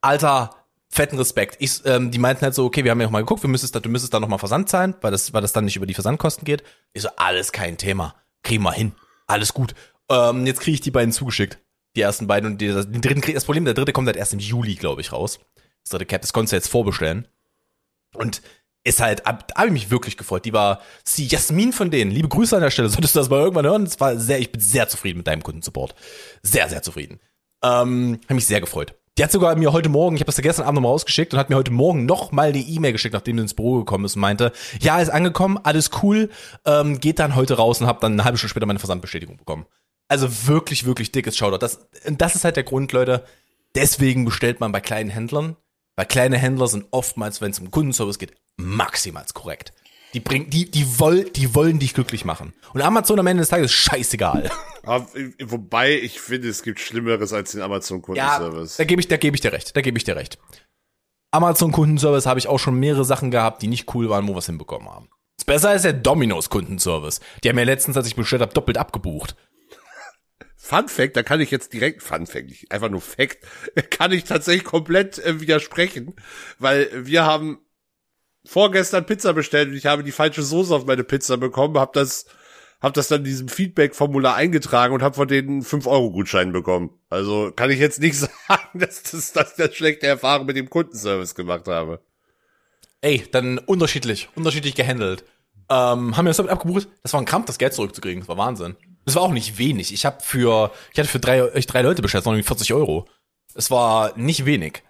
[0.00, 0.50] Alter,
[0.88, 1.56] fetten Respekt.
[1.58, 3.74] Ich, ähm, die meinten halt so, okay, wir haben ja noch mal geguckt, wir müsstest,
[3.74, 5.94] du müsstest da noch mal Versand zahlen, weil das, weil das dann nicht über die
[5.94, 6.62] Versandkosten geht.
[6.92, 8.14] Ich so, alles kein Thema.
[8.44, 8.92] Kriegen wir hin.
[9.26, 9.74] Alles gut.
[10.08, 11.58] Ähm, jetzt kriege ich die beiden zugeschickt.
[11.96, 14.32] Die ersten beiden und die, den dritten krieg, das Problem, der dritte kommt halt erst
[14.32, 15.40] im Juli, glaube ich, raus.
[15.82, 17.28] Das dritte Cap, das konntest du jetzt vorbestellen.
[18.14, 18.42] Und
[18.84, 20.44] ist halt, hab, hab ich mich wirklich gefreut.
[20.44, 22.10] Die war, sie Jasmin von denen.
[22.10, 22.88] Liebe Grüße an der Stelle.
[22.90, 23.84] Solltest du das mal irgendwann hören?
[23.84, 25.94] Es war sehr, ich bin sehr zufrieden mit deinem Kundensupport.
[26.42, 27.20] Sehr, sehr zufrieden.
[27.62, 28.94] Ähm, hab mich sehr gefreut.
[29.18, 31.38] Die hat sogar mir heute Morgen, ich habe das ja gestern Abend nochmal rausgeschickt und
[31.38, 34.16] hat mir heute Morgen noch mal eine E-Mail geschickt, nachdem sie ins Büro gekommen ist
[34.16, 36.30] und meinte, ja, ist angekommen, alles cool,
[36.64, 39.66] ähm, geht dann heute raus und hab dann eine halbe Stunde später meine Versandbestätigung bekommen.
[40.12, 41.56] Also wirklich, wirklich dickes Shoutout.
[41.56, 43.24] Das, das ist halt der Grund, Leute.
[43.74, 45.56] Deswegen bestellt man bei kleinen Händlern.
[45.96, 49.72] Weil kleine Händler sind oftmals, wenn es um Kundenservice geht, maximal korrekt.
[50.12, 52.52] Die bringen, die, die, woll, die wollen dich glücklich machen.
[52.74, 54.50] Und Amazon am Ende des Tages ist scheißegal.
[54.82, 58.76] Aber, äh, wobei ich finde, es gibt Schlimmeres als den Amazon Ja, Kundenservice.
[58.76, 59.74] da gebe ich, da gebe ich dir recht.
[59.74, 60.36] Da gebe ich dir recht.
[61.30, 64.40] Amazon Kundenservice habe ich auch schon mehrere Sachen gehabt, die nicht cool waren, wo wir
[64.40, 65.08] es hinbekommen haben.
[65.46, 67.20] Besser als der Domino's Kundenservice.
[67.42, 69.34] Die haben mir letztens, als ich bestellt habe, doppelt abgebucht.
[70.64, 73.38] Fun Fact, da kann ich jetzt direkt, Fun Fact, einfach nur Fact,
[73.90, 76.14] kann ich tatsächlich komplett äh, widersprechen,
[76.60, 77.58] weil wir haben
[78.44, 82.26] vorgestern Pizza bestellt und ich habe die falsche Soße auf meine Pizza bekommen, habe das,
[82.80, 86.90] hab das dann in diesem Feedback-Formular eingetragen und habe von denen 5-Euro-Gutschein bekommen.
[87.10, 88.14] Also kann ich jetzt nicht
[88.48, 92.00] sagen, dass das, dass ich das schlechte Erfahrung mit dem Kundenservice gemacht habe.
[93.00, 95.24] Ey, dann unterschiedlich, unterschiedlich gehandelt.
[95.68, 96.86] Ähm, haben wir das damit abgebucht?
[97.02, 98.20] Das war ein Krampf, das Geld zurückzukriegen.
[98.20, 98.76] Das war Wahnsinn.
[99.04, 99.92] Das war auch nicht wenig.
[99.92, 103.06] Ich habe für, ich hatte für drei, ich drei Leute bestellt, irgendwie 40 Euro.
[103.54, 104.82] Es war nicht wenig.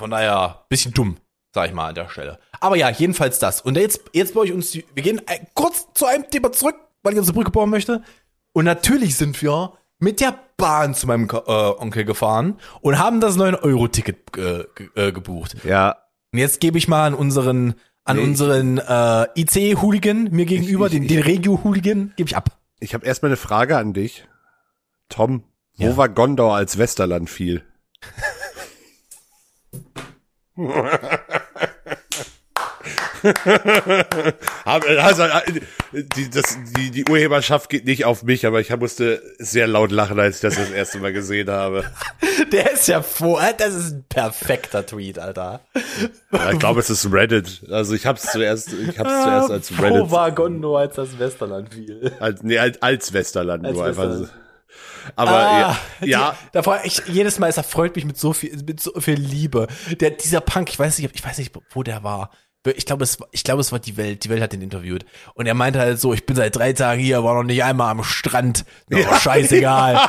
[0.00, 1.16] Von daher, bisschen dumm,
[1.54, 2.38] sag ich mal an der Stelle.
[2.60, 3.60] Aber ja, jedenfalls das.
[3.60, 6.76] Und jetzt, jetzt baue ich uns, die, wir gehen äh, kurz zu einem Thema zurück,
[7.02, 8.02] weil ich uns eine Brücke bauen möchte.
[8.52, 13.36] Und natürlich sind wir mit der Bahn zu meinem äh, Onkel gefahren und haben das
[13.36, 15.56] 9-Euro-Ticket äh, äh, gebucht.
[15.64, 15.96] Ja,
[16.32, 17.74] Und jetzt gebe ich mal an unseren,
[18.04, 18.22] an Nee.
[18.22, 22.56] unseren äh, IC-Hooligan mir gegenüber, ich- den, ich- den Regio-Hooligan, gebe ich ab.
[22.80, 24.26] Ich habe erstmal eine Frage an dich.
[25.08, 25.44] Tom,
[25.76, 25.96] wo Ja.
[25.96, 27.64] war Gondor, als Westerland fiel?
[34.64, 35.24] Also,
[35.92, 40.18] die, das, die, die Urheberschaft geht nicht auf mich, aber ich musste sehr laut lachen,
[40.20, 41.84] als ich das das erste Mal gesehen habe.
[42.52, 45.60] Der ist ja vor, das ist ein perfekter Tweet, Alter.
[46.32, 47.62] Ja, ich glaube, es ist Reddit.
[47.70, 50.94] Also ich habe es zuerst, ich habe es zuerst als Wo Reddit, war Gondor, als
[50.96, 52.12] das Westerland fiel?
[52.20, 54.02] als, nee, als, als Westerland Als nur einfach.
[54.04, 54.28] Westerland.
[54.28, 54.48] so.
[55.16, 55.58] Aber Ah,
[56.00, 58.92] ja, ja, Die, davor, ich, jedes Mal, es erfreut mich mit so viel, mit so
[59.00, 59.66] viel Liebe.
[60.00, 62.30] Der, dieser Punk, ich weiß nicht, ich weiß nicht, wo der war.
[62.76, 64.24] Ich glaube, es, war- ich glaube, es war die Welt.
[64.24, 65.04] Die Welt hat ihn interviewt.
[65.34, 67.90] Und er meinte halt so, ich bin seit drei Tagen hier, war noch nicht einmal
[67.90, 68.64] am Strand.
[68.92, 69.18] Oh, Ja.
[69.18, 70.00] scheißegal.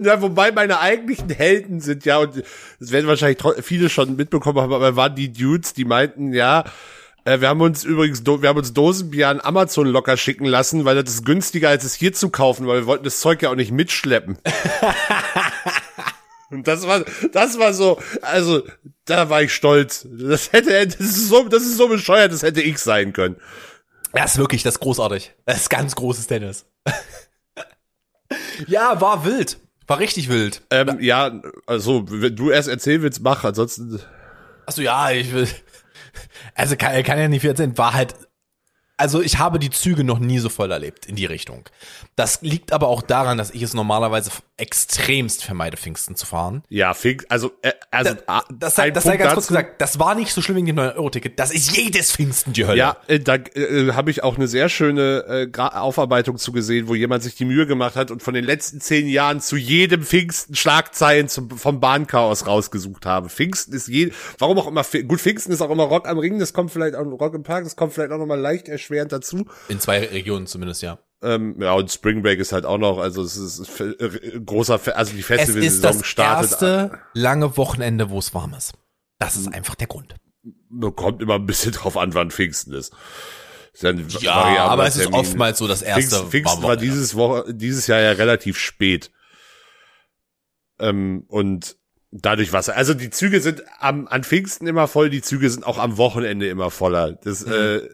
[0.00, 2.44] Ja, wobei meine eigentlichen Helden sind ja, und
[2.78, 6.62] das werden wahrscheinlich viele schon mitbekommen haben, aber waren die Dudes, die meinten, ja,
[7.24, 11.02] äh, wir haben uns übrigens, wir haben uns Dosenbier an Amazon locker schicken lassen, weil
[11.02, 13.56] das ist günstiger, als es hier zu kaufen, weil wir wollten das Zeug ja auch
[13.56, 14.38] nicht mitschleppen.
[16.50, 18.62] Und das war, das war so, also,
[19.04, 20.06] da war ich stolz.
[20.10, 23.36] Das hätte, das ist so, das ist so bescheuert, das hätte ich sein können.
[24.12, 25.34] Das ist wirklich, das ist großartig.
[25.44, 26.66] Das ist ganz großes Tennis.
[28.66, 29.58] ja, war wild.
[29.86, 30.62] War richtig wild.
[30.70, 34.00] Ähm, ja, also, wenn du erst erzählen willst, mach, ansonsten,
[34.68, 35.48] Achso, ja, ich will.
[36.54, 37.78] Also kann, kann ja nicht viel erzählen.
[37.78, 38.14] War halt.
[38.98, 41.66] Also ich habe die Züge noch nie so voll erlebt in die Richtung.
[42.16, 46.62] Das liegt aber auch daran, dass ich es normalerweise extremst vermeide, Pfingsten zu fahren.
[46.68, 49.54] ja, Fink, also, äh, also, ah, Das sei, ein das sei ganz kurz dazu.
[49.54, 51.38] gesagt, das war nicht so schlimm wegen dem 9-Euro-Ticket.
[51.38, 52.78] Das ist jedes Pfingsten die Hölle.
[52.78, 56.94] Ja, äh, da äh, habe ich auch eine sehr schöne äh, Aufarbeitung zu gesehen, wo
[56.94, 60.54] jemand sich die Mühe gemacht hat und von den letzten zehn Jahren zu jedem Pfingsten
[60.54, 63.28] Schlagzeilen zum, vom Bahnchaos rausgesucht habe.
[63.28, 66.52] Pfingsten ist je, warum auch immer, gut, Pfingsten ist auch immer Rock am Ring, das
[66.52, 69.46] kommt vielleicht auch, Rock im Park, das kommt vielleicht auch nochmal leicht erschwerend dazu.
[69.68, 70.98] In zwei Regionen zumindest, ja.
[71.20, 74.94] Ähm, ja, und Spring Break ist halt auch noch, also es ist äh, großer, Fe-
[74.96, 76.50] also die Es Festivalsaison ist das startet.
[76.52, 78.72] erste lange Wochenende, wo es warm ist.
[79.18, 80.14] Das ist einfach der Grund.
[80.94, 82.92] Kommt immer ein bisschen drauf an, wann Pfingsten ist.
[83.72, 83.82] ist
[84.22, 84.32] ja,
[84.66, 85.18] aber es ist Termin.
[85.20, 89.10] oftmals so das erste Pfingsten, Pfingsten war dieses Woche, dieses Jahr ja relativ spät.
[90.78, 91.76] Ähm, und
[92.12, 95.78] dadurch was, also die Züge sind am, an Pfingsten immer voll, die Züge sind auch
[95.78, 97.12] am Wochenende immer voller.
[97.12, 97.52] Das, Mhm.
[97.52, 97.88] äh,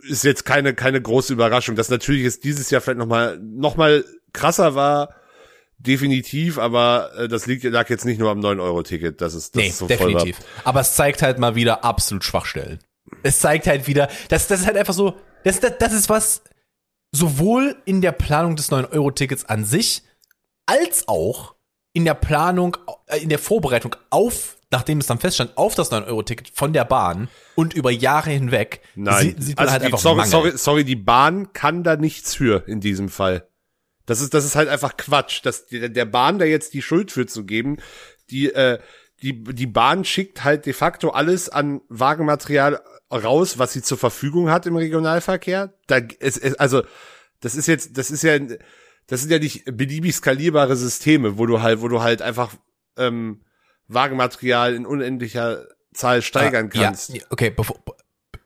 [0.00, 1.76] ist jetzt keine, keine große Überraschung.
[1.76, 5.14] Das natürlich ist dieses Jahr vielleicht nochmal, noch mal krasser war,
[5.78, 9.68] definitiv, aber äh, das liegt, lag jetzt nicht nur am 9-Euro-Ticket, das ist, das Nee,
[9.68, 10.38] ist so definitiv.
[10.64, 12.80] Aber es zeigt halt mal wieder absolut Schwachstellen.
[13.22, 16.42] Es zeigt halt wieder, das, das ist halt einfach so, das, das, das ist was,
[17.12, 20.02] sowohl in der Planung des 9-Euro-Tickets an sich,
[20.66, 21.53] als auch
[21.94, 22.76] in der Planung,
[23.06, 27.28] äh, in der Vorbereitung auf, nachdem es dann feststand, auf das 9-Euro-Ticket von der Bahn
[27.54, 30.30] und über Jahre hinweg, Nein, sie- sieht man also halt die, einfach sorry, Mangel.
[30.30, 33.48] sorry, sorry, die Bahn kann da nichts für in diesem Fall.
[34.06, 37.24] Das ist, das ist halt einfach Quatsch, dass der Bahn da jetzt die Schuld für
[37.26, 37.78] zu geben.
[38.28, 38.78] Die, äh,
[39.22, 44.50] die, die Bahn schickt halt de facto alles an Wagenmaterial raus, was sie zur Verfügung
[44.50, 45.72] hat im Regionalverkehr.
[45.86, 46.82] Da, es, es, also,
[47.40, 48.36] das ist jetzt, das ist ja,
[49.06, 52.52] das sind ja nicht beliebig skalierbare Systeme, wo du halt, wo du halt einfach
[52.96, 53.42] ähm,
[53.88, 57.10] Wagenmaterial in unendlicher Zahl steigern Ah, ja, kannst.
[57.14, 57.76] Ja, okay, bevor,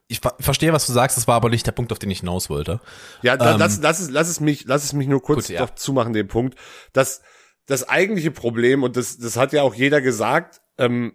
[0.08, 2.20] ich ver- verstehe, was du sagst, das war aber nicht der Punkt, auf den ich
[2.20, 2.80] hinaus wollte.
[3.22, 5.50] Ja, da, Ähm, lass, lass, es, lass es mich, lass es mich nur kurz Gut,
[5.50, 5.60] ja.
[5.64, 6.58] doch zumachen, den Punkt,
[6.92, 7.22] dass
[7.66, 11.12] das eigentliche Problem, und das, das hat ja auch jeder gesagt, ähm,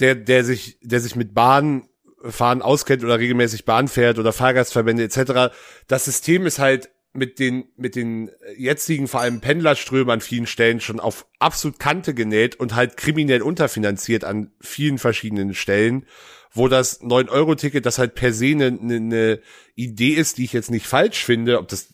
[0.00, 5.54] der, der sich, der sich mit Bahnfahren auskennt oder regelmäßig Bahn fährt oder Fahrgastverbände etc.,
[5.86, 10.80] das System ist halt mit den, mit den jetzigen, vor allem Pendlerströmen an vielen Stellen
[10.80, 16.06] schon auf absolut Kante genäht und halt kriminell unterfinanziert an vielen verschiedenen Stellen,
[16.52, 19.40] wo das 9-Euro-Ticket, das halt per se eine, eine, eine
[19.74, 21.92] Idee ist, die ich jetzt nicht falsch finde, ob das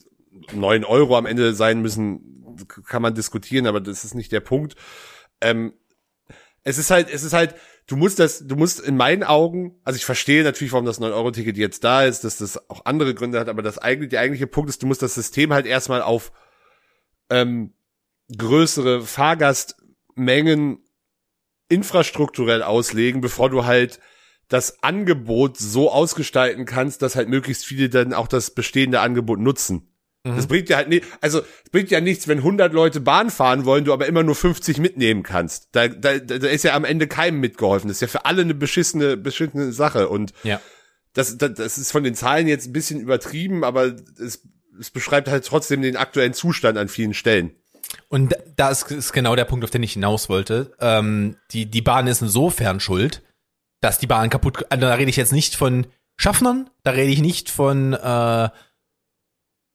[0.53, 4.77] 9 Euro am Ende sein müssen, kann man diskutieren, aber das ist nicht der Punkt.
[5.41, 5.73] Ähm,
[6.63, 7.55] es ist halt, es ist halt,
[7.89, 11.57] du musst das, du musst in meinen Augen, also ich verstehe natürlich, warum das 9-Euro-Ticket
[11.57, 14.71] jetzt da ist, dass das auch andere Gründe hat, aber das eigentlich, der eigentliche Punkt
[14.71, 16.31] ist, du musst das System halt erstmal auf
[17.31, 17.73] ähm,
[18.37, 20.85] größere Fahrgastmengen
[21.71, 24.01] infrastrukturell auslegen, bevor du halt
[24.49, 29.88] das Angebot so ausgestalten kannst, dass halt möglichst viele dann auch das bestehende Angebot nutzen.
[30.25, 33.85] Das bringt ja halt nicht, also bringt ja nichts, wenn 100 Leute Bahn fahren wollen,
[33.85, 35.69] du aber immer nur 50 mitnehmen kannst.
[35.73, 37.89] Da, da, da ist ja am Ende keinem mitgeholfen.
[37.89, 40.09] Das ist ja für alle eine beschissene, beschissene Sache.
[40.09, 40.61] Und Ja.
[41.15, 44.43] das, das, das ist von den Zahlen jetzt ein bisschen übertrieben, aber es
[44.81, 47.51] es beschreibt halt trotzdem den aktuellen Zustand an vielen Stellen.
[48.09, 50.73] Und da ist, ist genau der Punkt, auf den ich hinaus wollte.
[50.81, 53.23] Ähm, die, die Bahn ist insofern schuld,
[53.81, 57.21] dass die Bahn kaputt, also da rede ich jetzt nicht von Schaffnern, da rede ich
[57.21, 58.49] nicht von äh,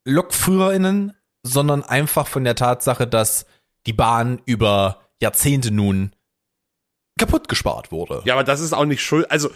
[0.05, 1.13] LokführerInnen,
[1.43, 3.45] sondern einfach von der Tatsache, dass
[3.85, 6.15] die Bahn über Jahrzehnte nun
[7.17, 8.21] kaputt gespart wurde.
[8.25, 9.29] Ja, aber das ist auch nicht schuld.
[9.29, 9.49] Also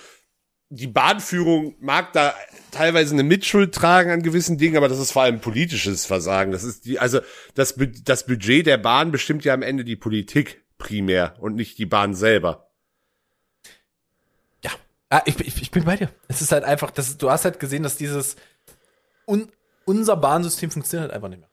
[0.70, 2.34] die Bahnführung mag da
[2.72, 6.52] teilweise eine Mitschuld tragen an gewissen Dingen, aber das ist vor allem politisches Versagen.
[6.52, 7.20] Das ist die, also
[7.56, 11.86] das, das Budget der Bahn bestimmt ja am Ende die Politik primär und nicht die
[11.86, 12.70] Bahn selber.
[14.64, 14.72] Ja,
[15.10, 16.10] ah, ich, ich, ich bin bei dir.
[16.28, 18.36] Es ist halt einfach, das, du hast halt gesehen, dass dieses
[19.26, 19.50] un,
[19.88, 21.50] unser Bahnsystem funktioniert halt einfach nicht mehr.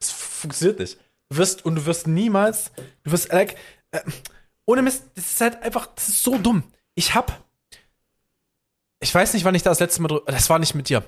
[0.00, 0.98] Es funktioniert nicht.
[1.28, 2.72] Du wirst und du wirst niemals,
[3.04, 3.56] du wirst like,
[3.92, 4.00] äh,
[4.66, 6.64] ohne Mist, das ist halt einfach, das ist so dumm.
[6.94, 7.44] Ich hab,
[9.00, 11.04] ich weiß nicht, wann ich da das letzte Mal drüber, das war nicht mit dir.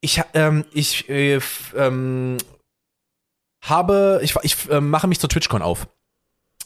[0.00, 1.40] Ich, ähm, ich, äh,
[1.74, 2.36] ähm,
[3.62, 5.88] habe, ich, ich äh, mache mich zur TwitchCon auf.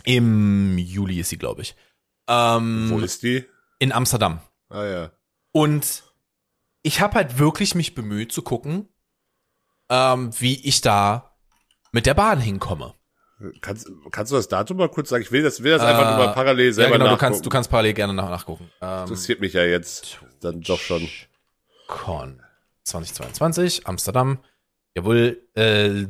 [0.05, 1.77] Im Juli ist sie, glaube ich.
[2.29, 3.45] Ähm, Wo ist die?
[3.79, 4.41] in Amsterdam.
[4.69, 5.11] Ah ja.
[5.53, 6.05] Und
[6.83, 8.89] ich habe halt wirklich mich bemüht zu gucken,
[9.91, 11.37] ähm, wie ich da
[11.93, 12.95] mit der Bahn hinkomme.
[13.63, 15.23] Kannst, kannst du das Datum mal kurz sagen?
[15.23, 17.21] Ich will das, will das einfach Äh, nur mal parallel selber ja, genau, du nachgucken.
[17.33, 18.71] kannst, du kannst parallel gerne nach, nachgucken.
[18.83, 21.09] Ähm, Interessiert mich ja jetzt dann doch schon.
[21.87, 22.43] Con
[22.85, 24.39] 2022, Amsterdam.
[24.95, 26.07] Jawohl, äh,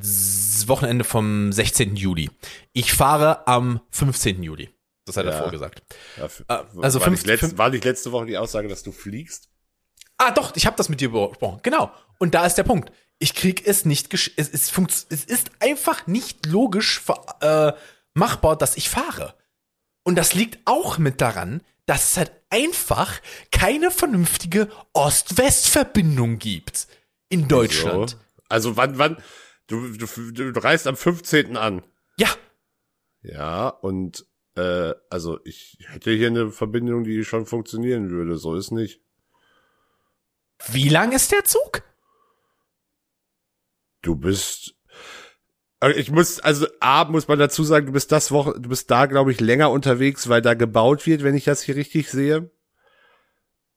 [0.66, 1.96] Wochenende vom 16.
[1.96, 2.30] Juli.
[2.72, 4.42] Ich fahre am 15.
[4.42, 4.70] Juli.
[5.04, 5.38] Das hat er Ja.
[5.42, 5.82] vorgesagt.
[6.16, 8.82] Ja, f- Ah, also war, fünf- nicht letzt, war nicht letzte Woche die Aussage, dass
[8.82, 9.48] du fliegst?
[10.18, 11.60] Ah, doch, ich habe das mit dir besprochen.
[11.62, 11.90] Genau.
[12.18, 12.90] Und da ist der Punkt.
[13.20, 14.72] Ich krieg es nicht gesch es, es,
[15.10, 17.02] es ist einfach nicht logisch
[17.42, 17.72] äh,
[18.14, 19.34] machbar, dass ich fahre.
[20.02, 23.20] Und das liegt auch mit daran, dass es halt einfach
[23.52, 26.88] keine vernünftige Ost-West-Verbindung gibt
[27.28, 28.10] in Deutschland.
[28.10, 28.16] So.
[28.48, 29.22] Also wann, wann,
[29.66, 31.56] du, du, du, du reist am 15.
[31.58, 31.82] an.
[32.16, 32.28] Ja,
[33.22, 38.36] Ja, und äh, also ich hätte hier eine Verbindung, die schon funktionieren würde.
[38.36, 39.02] So ist nicht.
[40.68, 41.82] wie lang ist der Zug?
[44.02, 44.74] Du bist.
[45.82, 48.90] äh, Ich muss, also A, muss man dazu sagen, du bist das Woche, du bist
[48.90, 52.50] da, glaube ich, länger unterwegs, weil da gebaut wird, wenn ich das hier richtig sehe.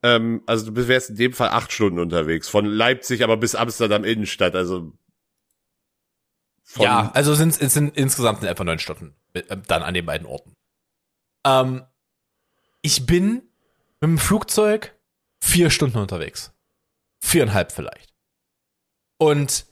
[0.01, 2.49] Ähm, also du wärst in dem Fall acht Stunden unterwegs.
[2.49, 4.93] Von Leipzig aber bis Amsterdam Innenstadt, also.
[6.75, 10.25] Ja, also sind es sind insgesamt in etwa neun Stunden äh, dann an den beiden
[10.25, 10.55] Orten.
[11.45, 11.83] Ähm,
[12.81, 13.33] ich bin
[14.01, 14.97] mit dem Flugzeug
[15.39, 16.53] vier Stunden unterwegs.
[17.19, 18.13] Viereinhalb vielleicht.
[19.17, 19.65] Und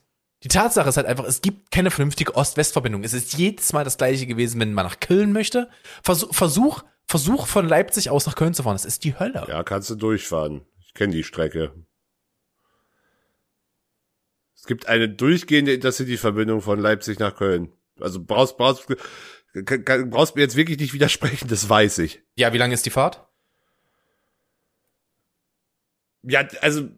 [0.43, 3.03] die Tatsache ist halt einfach, es gibt keine vernünftige Ost-West-Verbindung.
[3.03, 5.69] Es ist jedes Mal das gleiche gewesen, wenn man nach Köln möchte.
[6.03, 8.75] Versuch, Versuch, Versuch von Leipzig aus nach Köln zu fahren.
[8.75, 9.45] Das ist die Hölle.
[9.47, 10.65] Ja, kannst du durchfahren.
[10.79, 11.73] Ich kenne die Strecke.
[14.55, 17.71] Es gibt eine durchgehende Intercity-Verbindung von Leipzig nach Köln.
[17.99, 18.87] Also brauchst, brauchst,
[19.53, 22.23] brauchst mir jetzt wirklich nicht widersprechen, das weiß ich.
[22.35, 23.27] Ja, wie lange ist die Fahrt?
[26.23, 26.89] Ja, also,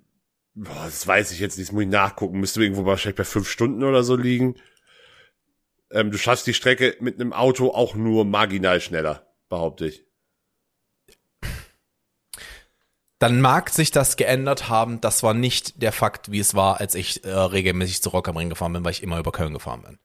[0.55, 2.39] boah, das weiß ich jetzt nicht, das muss ich nachgucken.
[2.39, 4.55] Müsste irgendwo wahrscheinlich bei fünf Stunden oder so liegen.
[5.91, 10.05] Ähm, du schaffst die Strecke mit einem Auto auch nur marginal schneller, behaupte ich.
[13.23, 14.99] dann mag sich das geändert haben.
[14.99, 18.35] Das war nicht der Fakt, wie es war, als ich äh, regelmäßig zu Rock am
[18.35, 19.97] Ring gefahren bin, weil ich immer über Köln gefahren bin.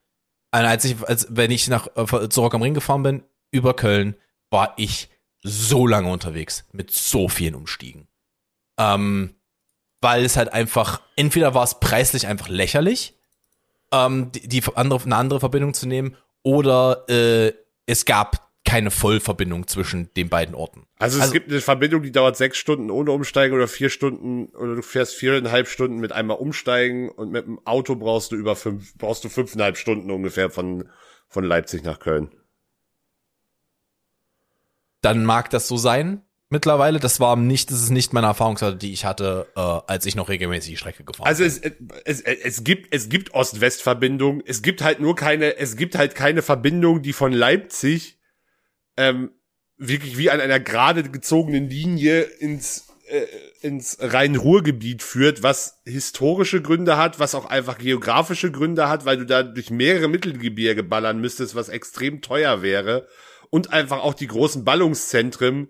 [0.52, 4.14] Als ich, als wenn ich nach äh, zu Rock am Ring gefahren bin über Köln,
[4.50, 5.08] war ich
[5.42, 8.06] so lange unterwegs mit so vielen Umstiegen,
[8.78, 9.34] ähm,
[10.00, 13.14] weil es halt einfach entweder war es preislich einfach lächerlich,
[13.92, 17.52] ähm, die, die andere eine andere Verbindung zu nehmen, oder äh,
[17.87, 20.87] es gab keine Vollverbindung zwischen den beiden Orten.
[20.98, 24.54] Also es Also- gibt eine Verbindung, die dauert sechs Stunden ohne Umsteigen oder vier Stunden
[24.54, 28.56] oder du fährst viereinhalb Stunden mit einmal umsteigen und mit dem Auto brauchst du über
[28.56, 30.90] fünf, brauchst du fünfeinhalb Stunden ungefähr von,
[31.28, 32.30] von Leipzig nach Köln.
[35.00, 36.98] dann mag das so sein mittlerweile.
[36.98, 40.28] Das war nicht, das ist nicht meine Erfahrungswerte, die ich hatte, äh, als ich noch
[40.28, 41.61] regelmäßig die Strecke gefahren Also es,
[42.04, 44.42] es, es gibt, es gibt Ost-West-Verbindungen.
[44.46, 48.18] Es gibt halt nur keine, es gibt halt keine Verbindung, die von Leipzig
[48.96, 49.30] ähm,
[49.76, 53.26] wirklich wie an einer gerade gezogenen Linie ins äh,
[53.61, 59.24] ins Rhein-Ruhr-Gebiet führt, was historische Gründe hat, was auch einfach geografische Gründe hat, weil du
[59.24, 63.08] da durch mehrere Mittelgebirge ballern müsstest, was extrem teuer wäre
[63.50, 65.68] und einfach auch die großen Ballungszentren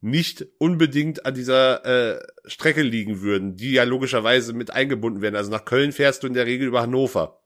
[0.00, 5.36] nicht unbedingt an dieser äh, Strecke liegen würden, die ja logischerweise mit eingebunden werden.
[5.36, 7.42] Also nach Köln fährst du in der Regel über Hannover.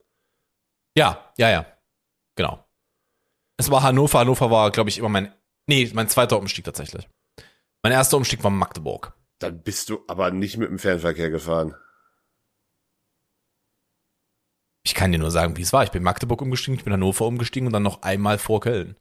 [0.97, 1.67] Ja, ja, ja.
[2.37, 2.65] Genau.
[3.57, 4.21] Es war Hannover.
[4.21, 5.35] Hannover war, glaube ich, immer mein,
[5.67, 7.09] nee, mein zweiter Umstieg tatsächlich.
[7.83, 9.15] Mein erster Umstieg war Magdeburg.
[9.41, 11.75] Dann bist du aber nicht mit dem Fernverkehr gefahren.
[14.87, 15.83] Ich kann dir nur sagen, wie es war.
[15.83, 18.61] Ich bin in Magdeburg umgestiegen, ich bin in Hannover umgestiegen und dann noch einmal vor
[18.61, 18.97] Köln.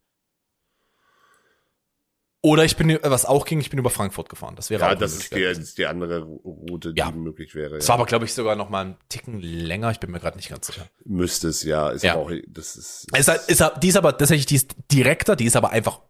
[2.45, 4.57] Oder ich bin, äh, was auch ging, ich bin über Frankfurt gefahren.
[4.57, 7.09] Das wäre Ja, auch das ist die, das ist die andere Route, die Ja.
[7.11, 7.75] möglich wäre.
[7.77, 7.89] Das Ja.
[7.89, 9.91] war aber, glaube ich, sogar noch mal einen Ticken länger.
[9.91, 10.85] Ich bin mir gerade nicht ganz sicher.
[11.05, 11.89] Müsste es, ja.
[11.91, 12.15] Ist Ja.
[12.15, 15.45] auch, das ist, ist, halt- ist, halt- die ist aber tatsächlich, die ist direkter, die
[15.45, 16.01] ist aber einfach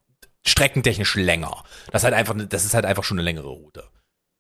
[0.46, 1.64] streckentechnisch länger.
[1.92, 3.84] Das ist halt einfach, das ist halt einfach schon eine längere Route.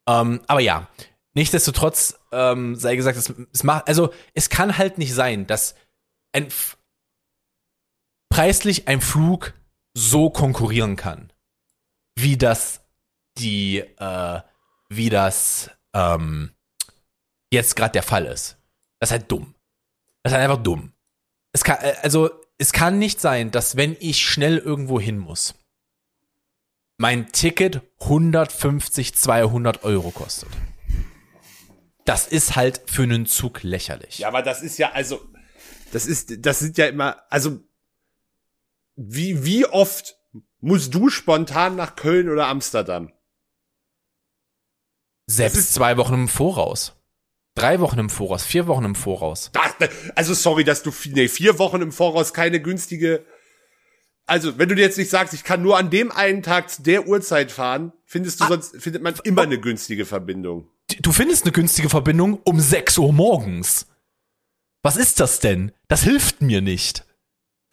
[0.09, 0.87] Ähm, aber ja,
[1.35, 5.75] nichtsdestotrotz ähm, sei gesagt, es, es macht, also es kann halt nicht sein, dass
[6.33, 6.47] ein
[8.29, 9.53] preislich ein Flug
[9.95, 11.31] so konkurrieren kann,
[12.15, 12.81] wie das
[13.37, 14.41] die, äh,
[14.89, 16.53] wie das ähm,
[17.51, 18.57] jetzt gerade der Fall ist.
[18.99, 19.55] Das ist halt dumm.
[20.21, 20.93] Das ist halt einfach dumm.
[21.51, 25.55] Es kann, äh, also, es kann nicht sein, dass wenn ich schnell irgendwo hin muss,
[26.97, 30.49] mein Ticket 150, 200 Euro kostet.
[32.05, 34.19] Das ist halt für einen Zug lächerlich.
[34.19, 35.21] Ja, aber das ist ja, also,
[35.91, 37.59] das ist, das sind ja immer, also,
[38.95, 40.17] wie, wie oft
[40.63, 43.11] musst du spontan nach Köln oder Amsterdam?
[45.27, 46.95] Selbst zwei Wochen im Voraus.
[47.55, 49.51] Drei Wochen im Voraus, vier Wochen im Voraus.
[50.15, 53.25] Also, sorry, dass du, nee, vier Wochen im Voraus keine günstige,
[54.25, 56.81] also, wenn du dir jetzt nicht sagst, ich kann nur an dem einen Tag zu
[56.81, 58.45] der Uhrzeit fahren, findest Ah.
[58.47, 60.69] du sonst, findet man immer eine günstige Verbindung.
[61.01, 63.85] Du findest eine günstige Verbindung um 6 Uhr morgens.
[64.81, 65.73] Was ist das denn?
[65.89, 67.05] Das hilft mir nicht.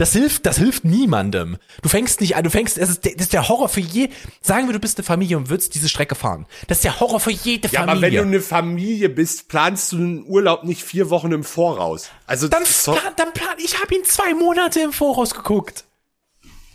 [0.01, 1.59] Das hilft, das hilft niemandem.
[1.83, 4.09] Du fängst nicht an, du fängst, das ist, der, das ist der Horror für je,
[4.41, 6.47] sagen wir, du bist eine Familie und würdest diese Strecke fahren.
[6.69, 7.93] Das ist der Horror für jede Ja, Familie.
[7.93, 12.09] aber wenn du eine Familie bist, planst du einen Urlaub nicht vier Wochen im Voraus.
[12.27, 15.85] Also, Dann so, plan, dann plan, ich habe ihn zwei Monate im Voraus geguckt.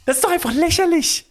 [0.05, 1.25] Das ist doch einfach lächerlich.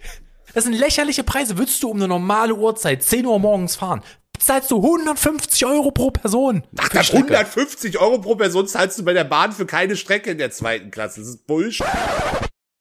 [0.52, 1.58] Das sind lächerliche Preise.
[1.58, 4.02] Würdest du um eine normale Uhrzeit, 10 Uhr morgens fahren,
[4.34, 6.62] bezahlst du 150 Euro pro Person.
[6.78, 7.38] Ach, für die Strecke.
[7.38, 10.90] 150 Euro pro Person zahlst du bei der Bahn für keine Strecke in der zweiten
[10.90, 11.20] Klasse.
[11.20, 11.86] Das ist Bullshit.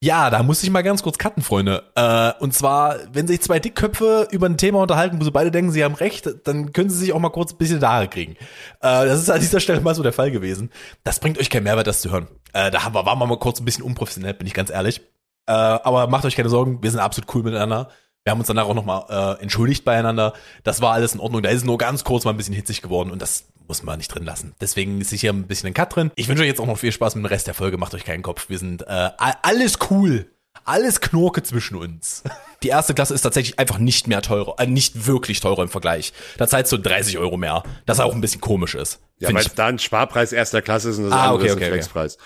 [0.04, 1.84] Ja, da muss ich mal ganz kurz cutten, Freunde.
[1.96, 5.72] Äh, und zwar, wenn sich zwei Dickköpfe über ein Thema unterhalten, wo sie beide denken,
[5.72, 8.34] sie haben recht, dann können sie sich auch mal kurz ein bisschen Haare kriegen.
[8.82, 10.72] Äh, das ist an dieser Stelle mal so der Fall gewesen.
[11.06, 12.28] Das bringt euch keinen Mehrwert, das zu hören.
[12.52, 15.00] Äh, da haben wir, waren wir mal kurz ein bisschen unprofessionell, bin ich ganz ehrlich.
[15.46, 17.88] Äh, aber macht euch keine Sorgen, wir sind absolut cool miteinander.
[18.24, 20.34] Wir haben uns danach auch nochmal äh, entschuldigt beieinander.
[20.64, 21.42] Das war alles in Ordnung.
[21.44, 24.08] Da ist nur ganz kurz mal ein bisschen hitzig geworden und das muss man nicht
[24.10, 24.56] drin lassen.
[24.62, 26.12] Deswegen ist hier ein bisschen ein Cut drin.
[26.16, 27.78] Ich wünsche euch jetzt auch noch viel Spaß mit dem Rest der Folge.
[27.78, 28.48] Macht euch keinen Kopf.
[28.50, 30.30] Wir sind äh, alles cool.
[30.66, 32.24] Alles Knurke zwischen uns.
[32.64, 36.14] Die erste Klasse ist tatsächlich einfach nicht mehr teurer, äh, nicht wirklich teurer im Vergleich.
[36.38, 37.64] Da zahlst du 30 Euro mehr.
[37.86, 39.02] Das auch ein bisschen komisch ist.
[39.20, 39.50] Ja, weil ich.
[39.50, 41.72] da ein Sparpreis erster Klasse ist und das Ah, andere okay, ist ein okay, okay.
[41.74, 42.18] Flexpreis.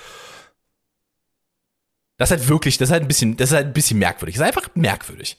[2.17, 4.35] Das ist halt wirklich, das ist halt ein bisschen, das ist halt ein bisschen merkwürdig.
[4.35, 5.37] Das ist einfach merkwürdig.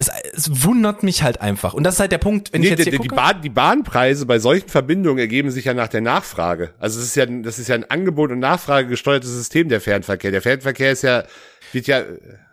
[0.00, 1.74] Es, es wundert mich halt einfach.
[1.74, 3.14] Und das ist halt der Punkt, wenn Nee, ich jetzt die, hier die, gucke.
[3.14, 6.74] Bahn, die Bahnpreise bei solchen Verbindungen ergeben sich ja nach der Nachfrage.
[6.78, 10.30] Also es ist ja, das ist ja ein Angebot und Nachfrage gesteuertes System, der Fernverkehr.
[10.30, 11.24] Der Fernverkehr ist ja,
[11.72, 12.02] wird ja,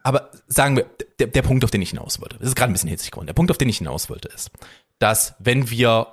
[0.03, 0.85] Aber sagen wir,
[1.19, 3.27] der, der Punkt, auf den ich hinaus wollte, das ist gerade ein bisschen hitzig geworden.
[3.27, 4.51] Der Punkt, auf den ich hinaus wollte, ist,
[4.99, 6.07] dass wenn wir,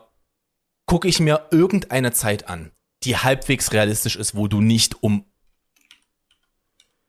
[0.86, 2.70] gucke ich mir irgendeine Zeit an,
[3.02, 5.24] die halbwegs realistisch ist, wo du nicht um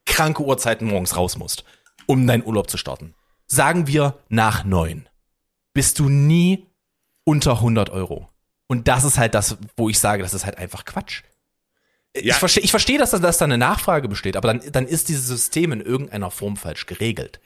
[0.06, 1.64] kranke Uhrzeiten morgens raus musst,
[2.06, 3.14] um deinen Urlaub zu starten.
[3.48, 5.08] Sagen wir nach neun.
[5.74, 6.66] Bist du nie
[7.24, 8.30] unter 100 Euro.
[8.68, 11.24] Und das ist halt das, wo ich sage, das ist halt einfach Quatsch.
[12.16, 12.34] Ja.
[12.34, 15.10] Ich verstehe, ich verstehe, dass, da- dass da eine Nachfrage besteht, aber dann, dann ist
[15.10, 17.42] dieses System in irgendeiner Form falsch geregelt.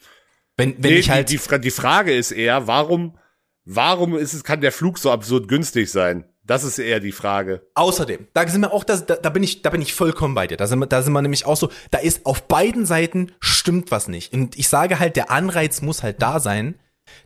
[0.58, 3.18] Wenn, wenn nee, ich halt, die, die, die Frage ist eher, warum,
[3.66, 6.26] warum ist es, kann der Flug so absurd günstig sein?
[6.50, 7.62] Das ist eher die Frage.
[7.76, 10.58] außerdem, da sind wir auch, da, da, bin ich, da bin ich vollkommen bei dir.
[10.58, 13.92] Da sind wir, da sind wir nämlich auch so, da ist auf beiden Seiten stimmt
[13.92, 14.34] was nicht.
[14.34, 16.80] Und ich sage halt, der Anreiz muss halt da sein.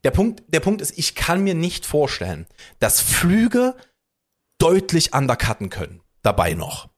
[0.04, 2.48] Der Punkt, der Punkt ist, ich kann mir nicht vorstellen,
[2.80, 3.76] dass Flüge
[4.60, 6.02] deutlich undercutten können.
[6.22, 6.90] Dabei noch.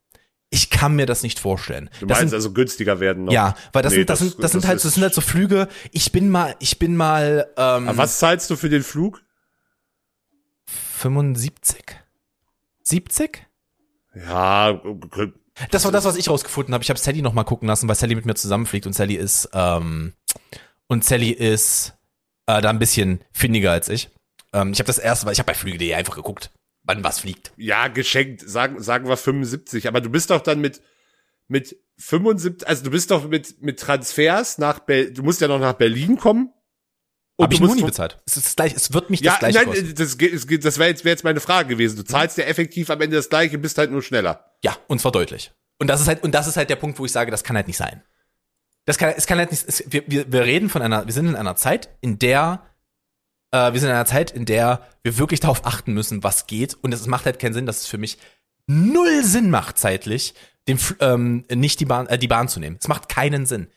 [0.51, 1.89] Ich kann mir das nicht vorstellen.
[1.99, 3.33] Du Das meinst sind- also günstiger werden noch?
[3.33, 5.67] Ja, weil das Nee, sind das, sind das sind halt das sind halt so Flüge.
[5.91, 9.21] Ich bin mal ich bin mal ähm, Aber was zahlst du für den Flug?
[10.97, 12.04] 75.
[12.85, 13.45] 70?
[14.15, 14.81] Ja.
[15.71, 16.83] Das war das, was ich rausgefunden habe.
[16.83, 19.49] Ich habe Sally noch mal gucken lassen, weil Sally mit mir zusammenfliegt und Sally ist
[19.53, 20.13] ähm,
[20.87, 21.93] und Sally ist
[22.45, 24.09] äh, da ein bisschen findiger als ich.
[24.53, 26.51] Ähm, ich habe das erste, weil ich habe bei Flüge.de einfach geguckt,
[26.83, 27.51] wann was fliegt.
[27.57, 30.81] ja, geschenkt, sagen, sagen wir 75, aber du bist doch dann mit,
[31.47, 35.59] mit 75, also du bist doch mit, mit Transfers nach Berlin, du musst ja noch
[35.59, 36.51] nach Berlin kommen.
[37.37, 38.17] Ich du nur musst nie von- bezahlt.
[38.25, 39.95] Es ist gleich, es wird mich Ja, das gleiche nein, kosten.
[39.95, 41.97] das, geht- das wäre jetzt, wär jetzt meine Frage gewesen.
[41.97, 44.51] Du zahlst ja effektiv am Ende das gleiche, bist halt nur schneller.
[44.63, 45.51] Ja, und zwar deutlich.
[45.79, 47.57] Und das ist halt, und das ist halt der Punkt, wo ich sage, das kann
[47.57, 48.01] halt nicht sein.
[48.85, 51.27] Das kann, es kann halt nicht, es, wir, wir, wir reden von einer, wir sind
[51.27, 52.63] in einer Zeit, in der,
[53.51, 56.77] äh, wir sind in einer Zeit, in der wir wirklich darauf achten müssen, was geht.
[56.81, 58.17] Und es macht halt keinen Sinn, dass es für mich
[58.67, 60.33] null Sinn macht zeitlich,
[60.67, 62.77] den, ähm, nicht die Bahn, äh, die Bahn zu nehmen.
[62.79, 63.67] Es macht keinen Sinn.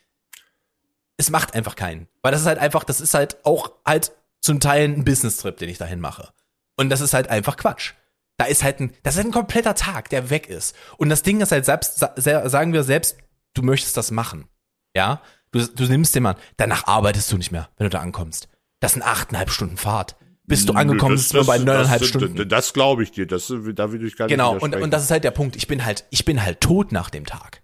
[1.19, 2.07] Es macht einfach keinen.
[2.21, 4.11] Weil das ist halt einfach, das ist halt auch halt
[4.41, 6.29] zum Teil ein Business-Trip, den ich dahin mache.
[6.77, 7.91] Und das ist halt einfach Quatsch.
[8.37, 10.73] Da ist halt ein, das ist halt ein kompletter Tag, der weg ist.
[10.97, 13.17] Und das Ding ist halt selbst, sagen wir selbst,
[13.53, 14.47] du möchtest das machen.
[14.95, 15.21] Ja?
[15.51, 18.47] Du, du nimmst den Mann, danach arbeitest du nicht mehr, wenn du da ankommst.
[18.79, 20.15] Das sind achteinhalb Stunden Fahrt.
[20.45, 22.35] Bis du angekommen Das- bist, nur bei neuneinhalb Stunden.
[22.37, 23.27] Das, das glaube ich dir.
[23.27, 24.83] Das, da will ich gar Genau, nicht und, widersprechen.
[24.85, 25.55] und das ist halt der Punkt.
[25.57, 27.58] Ich bin halt, ich bin halt tot nach dem Tag.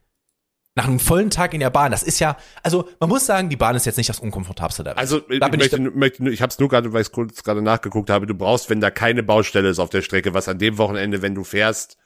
[0.77, 1.91] Nach einem vollen Tag in der Bahn.
[1.91, 4.97] Das ist ja, also man muss sagen, die Bahn ist jetzt nicht das unkomfortabelste Welt.
[4.97, 7.43] Also da ich bin ich, möchte, nur- ich habe es nur gerade, weil ich kurz
[7.43, 8.27] gerade nachgeguckt habe.
[8.27, 11.33] Du brauchst, wenn da keine Baustelle ist auf der Strecke, was an dem Wochenende, wenn
[11.33, 11.97] du fährst,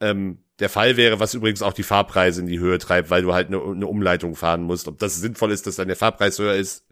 [0.00, 3.34] ähm, der Fall wäre, was übrigens auch die Fahrpreise in die Höhe treibt, weil du
[3.34, 4.86] halt eine, eine Umleitung fahren musst.
[4.86, 6.86] Ob das sinnvoll ist, dass dann der Fahrpreis höher ist,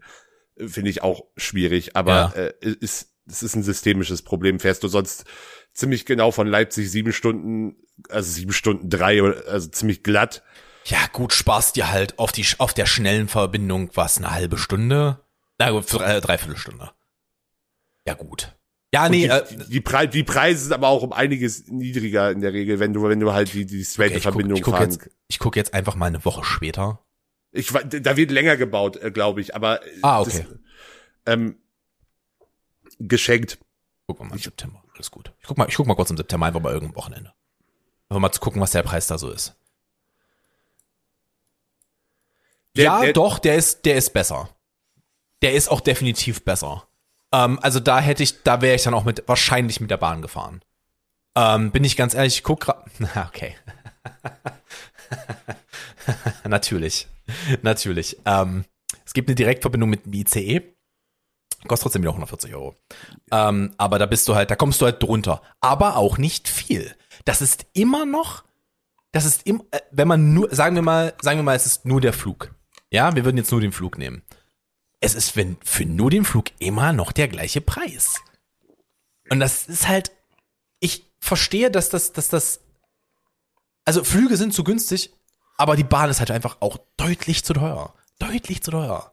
[0.57, 1.95] finde ich auch schwierig.
[1.95, 2.41] Aber Ja.
[2.41, 4.59] äh, ist es ist ein systemisches Problem.
[4.59, 5.25] Fährst du sonst
[5.73, 7.75] ziemlich genau von Leipzig sieben Stunden,
[8.09, 10.43] also sieben Stunden drei, oder- also ziemlich glatt.
[10.85, 15.19] Ja gut, sparst dir halt auf die, auf der schnellen Verbindung was, eine halbe Stunde?
[15.57, 16.91] Na gut, drei, dreiviertel Stunde.
[18.05, 18.55] Ja gut.
[18.93, 22.39] Ja, nee, die, äh, die, Pre die Preise sind aber auch um einiges niedriger in
[22.39, 24.63] der Regel, wenn du, wenn du halt die, die straight okay, ich guck, Verbindung ich
[24.63, 24.91] guck fahren.
[24.91, 26.99] jetzt, ich guck jetzt einfach mal eine Woche später.
[27.51, 30.45] Ich, da wird länger gebaut, äh, glaube ich, aber äh, Ah, okay.
[31.25, 31.57] Das, ähm,
[32.99, 33.57] geschenkt.
[34.07, 34.83] Guck mal im September.
[34.93, 35.33] Alles gut.
[35.41, 37.33] Ich guck mal, ich guck mal kurz im September einfach mal irgendein Wochenende.
[38.07, 39.55] Einfach mal zu gucken, was der Preis da so ist.
[42.75, 44.49] Der- ja, der- doch, der ist, der ist besser.
[45.41, 46.87] Der ist auch definitiv besser.
[47.31, 50.21] Ähm, also da hätte ich, da wäre ich dann auch mit, wahrscheinlich mit der Bahn
[50.21, 50.61] gefahren.
[51.35, 53.55] Ähm, bin ich ganz ehrlich, ich guck grad, na, okay.
[56.47, 57.07] natürlich.
[57.61, 58.17] Natürlich.
[58.25, 58.65] Ähm,
[59.05, 60.61] es gibt eine Direktverbindung mit dem ICE.
[61.67, 62.75] Kostet trotzdem wieder 140 Euro.
[63.31, 65.41] Ähm, aber da bist du halt, da kommst du halt drunter.
[65.61, 66.95] Aber auch nicht viel.
[67.25, 68.43] Das ist immer noch,
[69.11, 71.85] das ist im, äh, wenn man nur, sagen wir mal, sagen wir mal, es ist
[71.85, 72.53] nur der Flug.
[72.95, 74.21] Ja, wir würden jetzt nur den Flug nehmen.
[75.01, 78.21] Es ist wenn, für nur den Flug immer noch der gleiche Preis.
[79.29, 80.13] Und das ist halt,
[80.79, 82.61] ich verstehe, dass das, dass das,
[83.83, 85.11] also Flüge sind zu günstig,
[85.57, 87.93] aber die Bahn ist halt einfach auch deutlich zu teuer.
[88.17, 89.11] Deutlich zu teuer.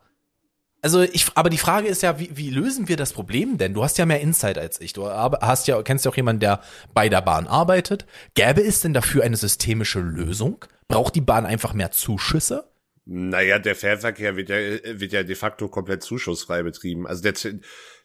[0.80, 3.74] Also ich, aber die Frage ist ja, wie, wie lösen wir das Problem denn?
[3.74, 4.93] Du hast ja mehr Insight als ich.
[4.93, 6.61] Du hast ja, kennst ja auch jemanden, der
[6.95, 8.07] bei der Bahn arbeitet.
[8.35, 10.64] Gäbe es denn dafür eine systemische Lösung?
[10.87, 12.72] Braucht die Bahn einfach mehr Zuschüsse?
[13.05, 17.07] Naja, der Fernverkehr wird ja, wird ja de facto komplett zuschussfrei betrieben.
[17.07, 17.34] Also der,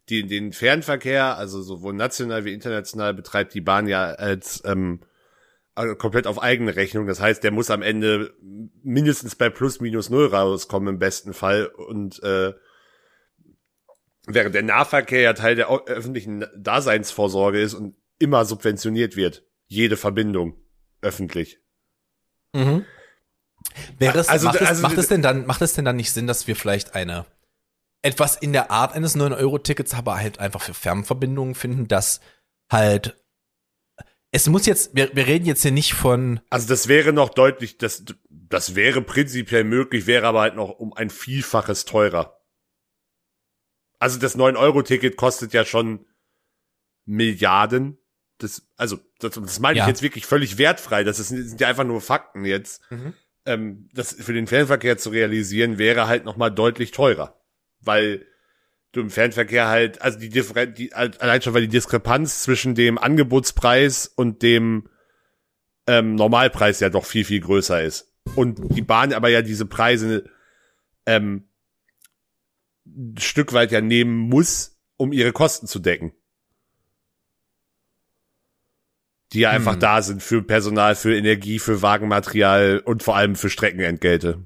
[0.09, 5.01] die, den Fernverkehr, also sowohl national wie international, betreibt die Bahn ja als ähm,
[5.75, 7.05] also komplett auf eigene Rechnung.
[7.05, 8.33] Das heißt, der muss am Ende
[8.81, 11.67] mindestens bei plus minus null rauskommen im besten Fall.
[11.67, 12.53] Und äh,
[14.25, 19.45] während der Nahverkehr ja Teil der öffentlichen Daseinsvorsorge ist und immer subventioniert wird.
[19.67, 20.59] Jede Verbindung
[21.01, 21.59] öffentlich.
[22.53, 22.85] Mhm.
[23.97, 26.11] Wäre es, Also- macht, es, also- macht es denn dann, macht es denn dann nicht
[26.11, 27.25] Sinn, dass wir vielleicht eine
[28.03, 32.21] etwas in der Art eines 9-Euro-Tickets, aber halt einfach für Fernverbindungen finden, dass
[32.71, 33.19] halt
[34.31, 37.77] es muss jetzt, wir, wir reden jetzt hier nicht von, Also das wäre noch deutlich,
[37.77, 42.39] das, das wäre prinzipiell möglich, wäre aber halt noch um ein Vielfaches teurer.
[43.99, 46.05] Also das 9-Euro-Ticket kostet ja schon
[47.05, 47.97] Milliarden.
[48.37, 49.85] Das, also, das, das meine Ja.
[49.85, 51.03] ich jetzt wirklich völlig wertfrei.
[51.03, 52.81] Das, ist, das sind ja einfach nur Fakten jetzt.
[52.91, 53.13] Mhm.
[53.47, 57.41] Ähm, das für den Fernverkehr zu realisieren, wäre halt noch mal deutlich teurer.
[57.79, 58.25] Weil
[58.91, 62.97] du im Fernverkehr halt, also die Differenz, die, allein schon weil die Diskrepanz zwischen dem
[62.97, 64.89] Angebotspreis und dem
[65.87, 68.13] ähm, Normalpreis ja doch viel, viel größer ist.
[68.35, 70.29] Und die Bahn aber ja diese Preise
[71.05, 71.47] ähm,
[72.85, 76.13] ein Stück weit ja nehmen muss, um ihre Kosten zu decken.
[79.33, 79.79] Die ja einfach Hm.
[79.79, 84.43] da sind für Personal, für Energie, für Wagenmaterial und vor allem für Streckenentgelte.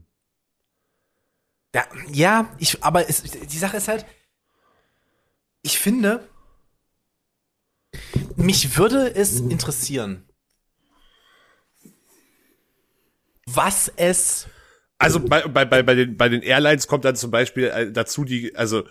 [1.75, 4.05] ja, ja, ich, aber es, die Sache ist halt,
[5.61, 6.27] ich finde,
[8.35, 10.27] mich würde es interessieren,
[13.45, 14.47] was es
[14.97, 18.23] Also bei, bei, bei, bei, den, bei den Airlines kommt dann zum Beispiel äh, dazu
[18.23, 18.83] die, also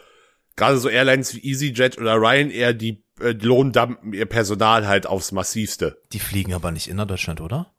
[0.60, 6.00] gerade so Airlines wie EasyJet oder Ryanair, die äh, lohndumpen ihr Personal halt aufs massivste.
[6.12, 7.72] Die fliegen aber nicht innerdeutschland, oder?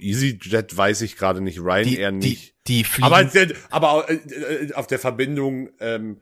[0.00, 2.54] EasyJet weiß ich gerade nicht, Die, Ryanair die, nicht.
[2.68, 3.06] die fliegen.
[3.06, 3.28] aber
[3.70, 6.20] aber äh, äh, auf der Verbindung ähm,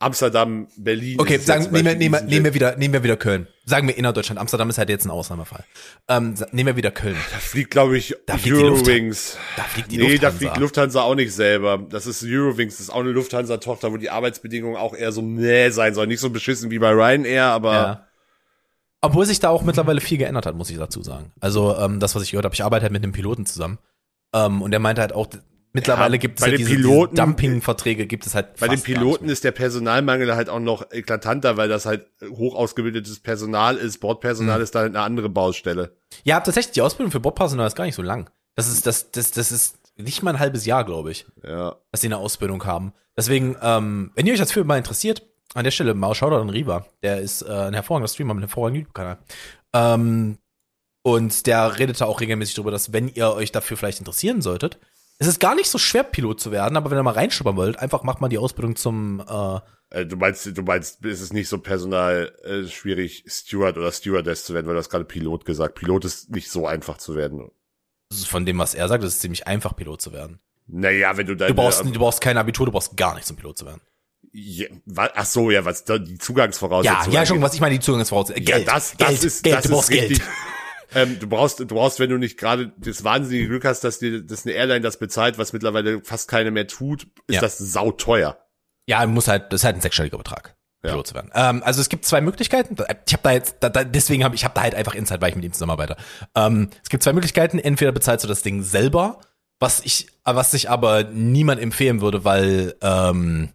[0.00, 1.18] Amsterdam, Berlin.
[1.20, 3.48] okay, sagen, nehmen wir, nehmen, wir, nehmen wir wieder, nehmen wir wieder Köln.
[3.64, 4.40] Sagen wir innerdeutschland.
[4.40, 5.64] Amsterdam ist halt jetzt ein Ausnahmefall.
[6.06, 7.16] Ähm, nehmen wir wieder Köln.
[7.32, 9.36] Da fliegt, glaube ich, Da fliegt die Eurowings.
[9.56, 10.38] Da fliegt die Nee, da Lufthansa.
[10.38, 11.78] fliegt Lufthansa auch nicht selber.
[11.90, 15.70] Das ist Eurowings, das ist auch eine Lufthansa-Tochter, wo die Arbeitsbedingungen auch eher so näh
[15.70, 16.08] sein sollen.
[16.08, 18.04] Nicht so beschissen wie bei Ryanair, aber Ja.
[19.00, 21.32] Obwohl sich da auch mittlerweile viel geändert hat, muss ich dazu sagen.
[21.40, 23.78] Also ähm, das, was ich gehört habe, ich arbeite halt mit einem Piloten zusammen.
[24.32, 25.28] Ähm, und der meinte halt auch,
[25.72, 28.68] mittlerweile Ja, gibt es bei ja den diese, Piloten- diese Dumping-Verträge, gibt es halt Bei
[28.68, 33.76] den Piloten ist der Personalmangel halt auch noch eklatanter, weil das halt hoch ausgebildetes Personal
[33.76, 33.98] ist.
[33.98, 34.64] Bordpersonal Mhm.
[34.64, 35.96] ist da halt eine andere Baustelle.
[36.24, 38.30] Ja, tatsächlich, die Ausbildung für Bordpersonal ist gar nicht so lang.
[38.54, 41.76] Das ist, das, das, das ist nicht mal ein halbes Jahr, glaube ich, Ja.
[41.92, 42.92] dass die eine Ausbildung haben.
[43.16, 45.22] Deswegen, ähm, wenn ihr euch das für mal interessiert,
[45.54, 46.86] an der Stelle mal Shoutout an Riva.
[47.02, 49.18] Der ist äh, ein hervorragender Streamer mit einem hervorragenden YouTube-Kanal.
[49.72, 50.38] Ähm,
[51.02, 54.78] und der redet da auch regelmäßig drüber, dass wenn ihr euch dafür vielleicht interessieren solltet,
[55.18, 57.78] es ist gar nicht so schwer, Pilot zu werden, aber wenn ihr mal reinschuppern wollt,
[57.78, 59.58] einfach macht mal die Ausbildung zum äh,
[59.90, 64.44] Äh, Du meinst, du meinst, ist es nicht so personal äh, schwierig, Steward oder Stewardess
[64.44, 65.74] zu werden, weil du hast gerade Pilot gesagt.
[65.76, 67.50] Pilot ist nicht so einfach zu werden.
[68.26, 70.38] von dem, was er sagt, ist es ziemlich einfach, Pilot zu werden.
[70.66, 73.36] Naja, wenn du deine, Du brauchst, du brauchst kein Abitur, du brauchst gar nichts, um
[73.38, 73.80] Pilot zu werden.
[74.32, 74.66] ja,
[74.96, 77.46] ach so, ja, was die Ja, Zugangsvoraussetzungen ja, schon, angeht.
[77.46, 78.44] was ich meine, die Zugangsvoraussetzungen.
[78.44, 80.18] Geld, ja, das, das Geld, ist, Geld, das ist richtig.
[80.18, 80.22] Geld.
[80.94, 84.22] Ähm, du brauchst, du brauchst, wenn du nicht gerade das wahnsinnige Glück hast, dass dir,
[84.22, 87.40] dass eine Airline das bezahlt, was mittlerweile fast keine mehr tut, ist Ja.
[87.40, 88.38] das sauteuer.
[88.86, 90.90] Ja, muss halt, das ist halt ein sechsstelliger Betrag, Ja.
[90.92, 91.30] Pilot zu werden.
[91.34, 92.74] Ähm, also es gibt zwei Möglichkeiten.
[93.06, 95.30] Ich habe da jetzt, da, da, deswegen habe ich habe da halt einfach Insight, weil
[95.30, 95.96] ich mit ihm zusammenarbeite.
[96.34, 97.58] Ähm, es gibt zwei Möglichkeiten.
[97.58, 99.20] Entweder bezahlst du das Ding selber,
[99.60, 103.50] was ich, was ich aber niemand empfehlen würde, weil ähm,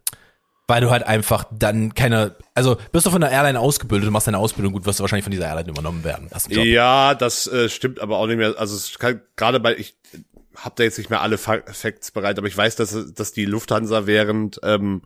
[0.66, 4.26] weil du halt einfach dann keine, also wirst du von der Airline ausgebildet, du machst
[4.26, 6.30] deine Ausbildung gut, wirst du wahrscheinlich von dieser Airline übernommen werden.
[6.48, 6.64] Job.
[6.64, 8.54] Ja, das äh, stimmt aber auch nicht mehr.
[8.58, 9.96] Also es kann gerade bei ich
[10.56, 13.44] habe da jetzt nicht mehr alle Fa Facts bereit, aber ich weiß, dass dass die
[13.44, 15.02] Lufthansa während ähm,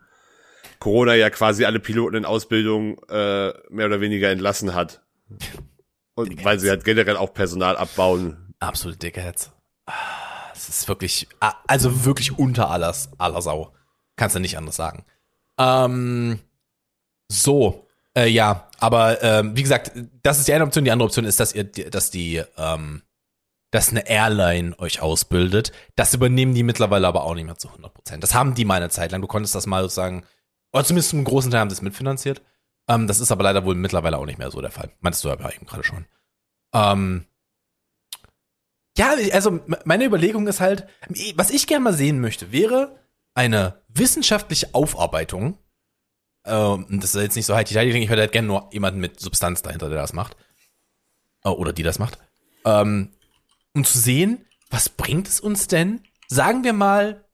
[0.79, 5.03] Corona ja quasi alle Piloten in Ausbildung äh, mehr oder weniger entlassen hat.
[6.15, 8.55] Und weil sie halt generell auch Personal abbauen.
[8.61, 9.53] Absolute Dickheads.
[9.87, 9.93] Ah,
[10.55, 13.73] Es ist wirklich, ah, also wirklich unter aller, aller Sau.
[14.17, 15.05] Kannst du nicht anders sagen.
[15.59, 16.39] Ähm,
[17.31, 17.87] so,
[18.17, 19.93] äh, ja, aber ähm, wie gesagt,
[20.23, 20.85] das ist die eine Option.
[20.85, 23.03] Die andere Option ist, dass ihr, dass die, ähm,
[23.71, 25.73] dass eine Airline euch ausbildet.
[25.97, 28.23] Das übernehmen die mittlerweile aber auch nicht mehr zu 100 Prozent.
[28.23, 29.21] Das haben die mal eine Zeit lang.
[29.21, 30.25] Du konntest das mal sozusagen,
[30.73, 32.43] oder zumindest zum großen Teil haben sie es mitfinanziert.
[32.89, 34.91] Ähm, das ist aber leider wohl mittlerweile auch nicht mehr so der Fall.
[35.01, 36.07] Meinst du aber eben gerade schon.
[36.73, 37.27] Ähm,
[38.97, 40.89] ja, also meine Überlegung ist halt,
[41.37, 42.99] was ich gerne mal sehen möchte, wäre
[43.39, 45.59] eine wissenschaftliche Aufarbeitung.
[46.45, 49.63] Ähm, das ist jetzt nicht so halt, ich hätte halt gerne nur jemanden mit Substanz
[49.63, 50.37] dahinter, der das macht.
[51.45, 52.19] Äh, Oder die das macht.
[52.65, 53.13] Ähm,
[53.75, 56.03] um zu sehen, was bringt es uns denn?
[56.27, 57.25] Sagen wir mal,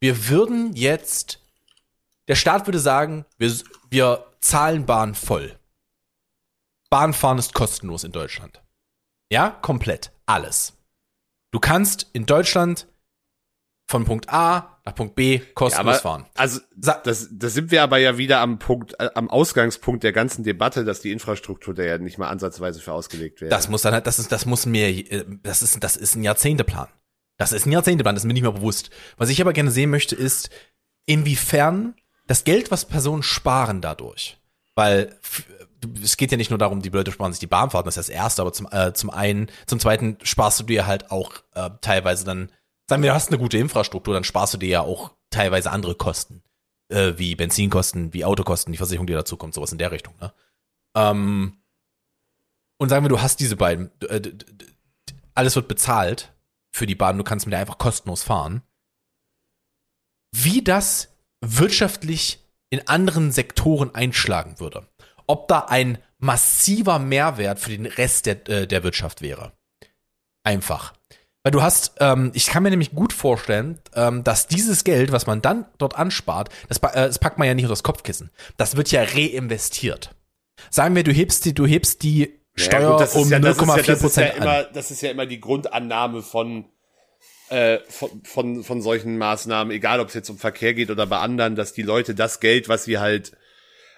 [0.00, 1.40] wir würden jetzt,
[2.26, 3.56] der Staat würde sagen, wir,
[3.90, 5.56] wir zahlen Bahn voll.
[6.90, 8.60] Bahnfahren ist kostenlos in Deutschland.
[9.30, 10.10] Ja, komplett.
[10.26, 10.72] Alles.
[11.52, 12.88] Du kannst in Deutschland
[13.86, 16.26] von Punkt A nach Punkt B kostenlos aber, fahren.
[16.34, 20.44] Also das, das sind wir aber ja wieder am Punkt, äh, am Ausgangspunkt der ganzen
[20.44, 23.50] Debatte, dass die Infrastruktur da ja nicht mal ansatzweise für ausgelegt wäre.
[23.50, 26.22] Das muss dann halt, das ist, das muss mir, äh, das ist, das ist ein
[26.22, 26.88] Jahrzehnteplan.
[27.36, 28.90] Das ist ein Jahrzehnteplan, das ist mir nicht mehr bewusst.
[29.16, 30.50] Was ich aber gerne sehen möchte, ist,
[31.06, 31.94] inwiefern
[32.26, 34.38] das Geld, was Personen sparen dadurch,
[34.74, 35.16] weil
[36.02, 38.14] es geht ja nicht nur darum, die Leute sparen sich die Bahnfahrten, das ist das
[38.14, 42.24] Erste, aber zum, äh, zum einen, zum Zweiten sparst du dir halt auch äh, teilweise
[42.24, 42.50] dann,
[42.88, 45.94] sagen wir, du hast eine gute Infrastruktur, dann sparst du dir ja auch teilweise andere
[45.94, 46.42] Kosten,
[46.88, 50.14] äh, wie Benzinkosten, wie Autokosten, die Versicherung, die dazu kommt, sowas in der Richtung.
[50.20, 50.32] Ne?
[50.96, 51.58] Ähm,
[52.78, 54.32] und sagen wir, du hast diese beiden, äh,
[55.34, 56.32] alles wird bezahlt
[56.70, 58.62] für die Bahn, du kannst mit der einfach kostenlos fahren.
[60.32, 61.08] Wie das
[61.40, 64.86] wirtschaftlich in anderen Sektoren einschlagen würde.
[65.26, 69.52] Ob da ein massiver Mehrwert für den Rest der, äh, der Wirtschaft wäre.
[70.42, 70.97] Einfach.
[71.48, 75.26] Weil du hast, ähm, ich kann mir nämlich gut vorstellen, ähm, dass dieses Geld, was
[75.26, 78.28] man dann dort anspart, das, äh, das packt man ja nicht unter das Kopfkissen.
[78.58, 80.10] Das wird ja reinvestiert.
[80.68, 83.60] Sagen wir, du hebst die, du hebst die Steuer Ja, gut, um ja- das ist
[83.60, 84.66] ja- 0,4 das ist ja Prozent immer, an.
[84.74, 86.66] Das ist ja immer die Grundannahme von,
[87.48, 91.16] äh, von, von, von solchen Maßnahmen, egal ob es jetzt um Verkehr geht oder bei
[91.16, 93.32] anderen, dass die Leute das Geld, was sie halt,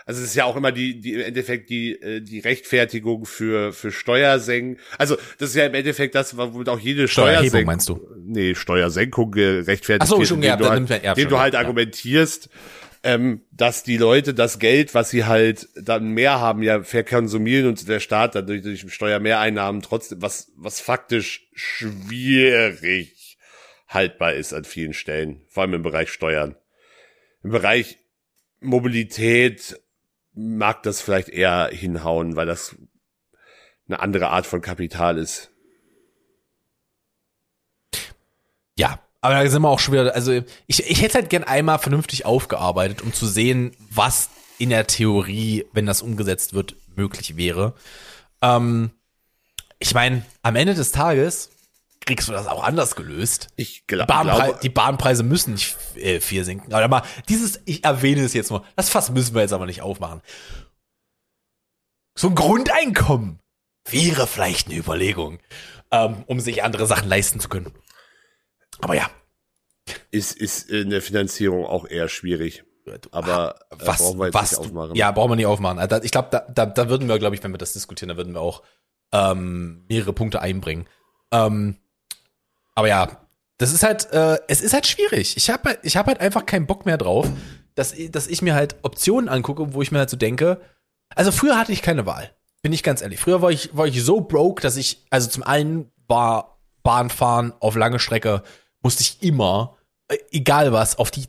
[0.07, 3.73] also es ist ja auch immer die, die im Endeffekt die, äh, die Rechtfertigung für,
[3.73, 4.79] für Steuersenken.
[4.99, 8.01] Also das ist ja im Endeffekt das, womit auch jede Steuersenkung, meinst du?
[8.17, 11.39] Nee, Steuersenkung gerechtfertigt Ach so, schon, indem ja, du dann halt, nimmt ja, schon, du
[11.39, 11.61] halt ja.
[11.61, 12.49] argumentierst,
[13.03, 17.89] ähm, dass die Leute das Geld, was sie halt dann mehr haben, ja verkonsumieren und
[17.89, 23.39] der Staat dadurch durch Steuermehreinnahmen trotzdem, was, was faktisch schwierig
[23.89, 26.57] haltbar ist an vielen Stellen, vor allem im Bereich Steuern.
[27.43, 27.99] Im Bereich
[28.61, 29.81] Mobilität
[30.33, 32.77] mag das vielleicht eher hinhauen, weil das
[33.89, 35.51] eine andere Art von Kapital ist.
[38.77, 40.33] Ja, aber da sind wir auch schon wieder, also
[40.67, 45.67] ich, ich hätte halt gern einmal vernünftig aufgearbeitet, um zu sehen, was in der Theorie,
[45.73, 47.75] wenn das umgesetzt wird, möglich wäre.
[48.41, 48.91] Ähm,
[49.79, 51.51] ich meine, am Ende des Tages
[52.01, 53.49] kriegst du das auch anders gelöst.
[53.57, 56.73] Ich gla Bahnprei glaube, die Bahnpreise müssen nicht äh, viel sinken.
[56.73, 59.83] Aber mal, dieses, ich erwähne es jetzt nur, das Fass müssen wir jetzt aber nicht
[59.83, 60.23] aufmachen.
[62.17, 63.41] So ein Grundeinkommen
[63.89, 65.39] wäre vielleicht eine Überlegung,
[65.91, 67.73] ähm, um sich andere Sachen leisten zu können.
[68.81, 69.11] Aber ja,
[70.11, 72.65] ist, ist in der Finanzierung auch eher schwierig.
[73.13, 74.95] Aber äh, was, brauchen wir jetzt was, nicht aufmachen.
[74.97, 75.79] ja, brauchen wir nicht aufmachen.
[75.79, 78.17] Also, ich glaube, da, da, da würden wir, glaube ich, wenn wir das diskutieren, da
[78.17, 78.63] würden wir auch
[79.13, 80.89] ähm, mehrere Punkte einbringen.
[81.33, 81.77] Ähm,
[82.81, 83.09] aber ja,
[83.59, 85.37] das ist halt, äh, es ist halt schwierig.
[85.37, 87.29] Ich habe ich hab halt einfach keinen Bock mehr drauf,
[87.75, 90.63] dass, dass ich mir halt Optionen angucke, wo ich mir halt so denke,
[91.15, 92.31] also früher hatte ich keine Wahl,
[92.63, 93.21] bin ich ganz ehrlich.
[93.21, 97.77] Früher war ich, war ich so broke, dass ich, also zum einen war Bahnfahren auf
[97.77, 98.43] lange Strecke,
[98.81, 99.77] musste ich immer,
[100.09, 101.27] äh, egal was, auf die,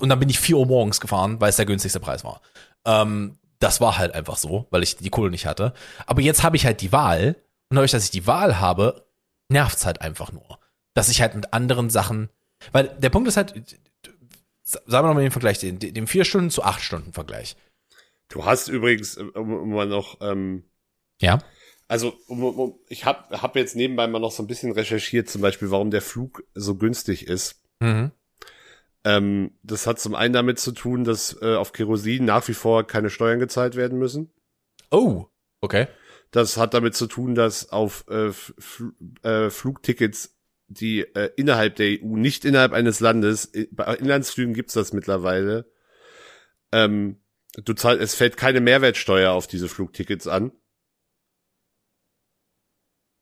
[0.00, 2.40] und dann bin ich 4 Uhr morgens gefahren, weil es der günstigste Preis war.
[2.86, 5.74] Ähm, das war halt einfach so, weil ich die Kohle nicht hatte.
[6.06, 7.36] Aber jetzt habe ich halt die Wahl,
[7.68, 9.04] und dadurch, dass ich die Wahl habe,
[9.50, 10.58] nervt's halt einfach nur.
[10.96, 12.30] Dass ich halt mit anderen Sachen,
[12.72, 13.52] weil der Punkt ist halt,
[14.64, 17.54] sagen wir nochmal den Vergleich, den, den 4 Stunden zu 8 Stunden Vergleich.
[18.28, 20.64] Du hast übrigens, um, um mal noch, ähm,
[21.20, 21.38] Ja.
[21.86, 22.14] also
[22.88, 26.02] ich habe hab jetzt nebenbei mal noch so ein bisschen recherchiert, zum Beispiel, warum der
[26.02, 27.60] Flug so günstig ist.
[27.80, 28.10] Mhm.
[29.04, 32.86] Ähm, das hat zum einen damit zu tun, dass äh, auf Kerosin nach wie vor
[32.86, 34.32] keine Steuern gezahlt werden müssen.
[34.90, 35.26] Oh,
[35.60, 35.86] okay.
[36.32, 38.32] Das hat damit zu tun, dass auf äh,
[39.22, 40.35] äh, Flugtickets,
[40.68, 45.70] die äh, innerhalb der EU, nicht innerhalb eines Landes, bei Inlandsflügen gibt's das mittlerweile,
[46.72, 47.20] ähm,
[47.64, 50.52] du zahlst, es fällt keine Mehrwertsteuer auf diese Flugtickets an.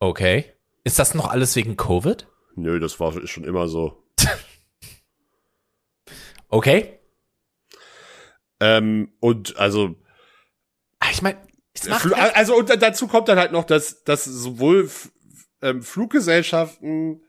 [0.00, 0.52] Okay.
[0.84, 2.26] Ist das noch alles wegen Covid?
[2.56, 4.02] Nö, das war ist schon immer so.
[6.48, 7.00] Okay.
[8.60, 9.96] Ähm, und also
[11.00, 11.38] Ah, Ich meine,
[11.88, 14.88] halt- also und da- dazu kommt dann halt noch, dass, dass sowohl
[15.62, 17.22] ähm, Fluggesellschaften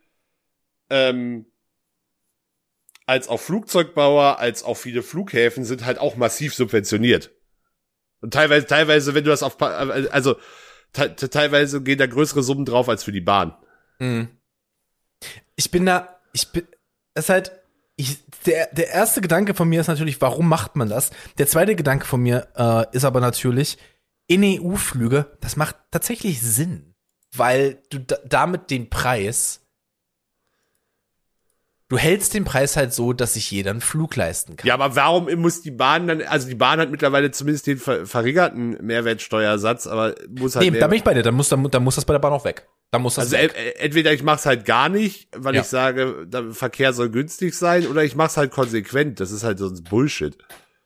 [0.89, 1.45] ähm,
[3.05, 7.31] als auch Flugzeugbauer, als auch viele Flughäfen sind halt auch massiv subventioniert.
[8.21, 10.37] Und teilweise, teilweise, wenn du das auf, also
[10.93, 13.55] te- teilweise gehen da größere Summen drauf als für die Bahn.
[13.99, 14.29] Mhm.
[15.55, 16.67] Ich bin da, ich bin,
[17.13, 17.51] es ist halt,
[17.95, 21.11] ich, der, der erste Gedanke von mir ist natürlich, warum macht man das?
[21.37, 23.77] Der zweite Gedanke von mir äh, ist aber natürlich,
[24.27, 26.95] in EU-Flüge, das macht tatsächlich Sinn,
[27.35, 29.64] weil du da, damit den Preis,
[31.89, 34.67] du hältst den Preis halt so, dass sich jeder einen Flug leisten kann.
[34.67, 38.05] Ja, aber warum muss die Bahn dann, also die Bahn hat mittlerweile zumindest den ver
[38.05, 41.83] verringerten Mehrwertsteuersatz, aber muss halt nee, da bin ich bei dir, dann muss, dann, dann
[41.83, 42.67] muss das bei der Bahn auch weg.
[42.91, 43.53] Dann muss das Also weg.
[43.57, 45.61] e- entweder ich mach's halt gar nicht, weil Ja.
[45.61, 49.19] ich sage, der Verkehr soll günstig sein, oder ich mach's halt konsequent.
[49.19, 50.37] Das ist halt sonst Bullshit.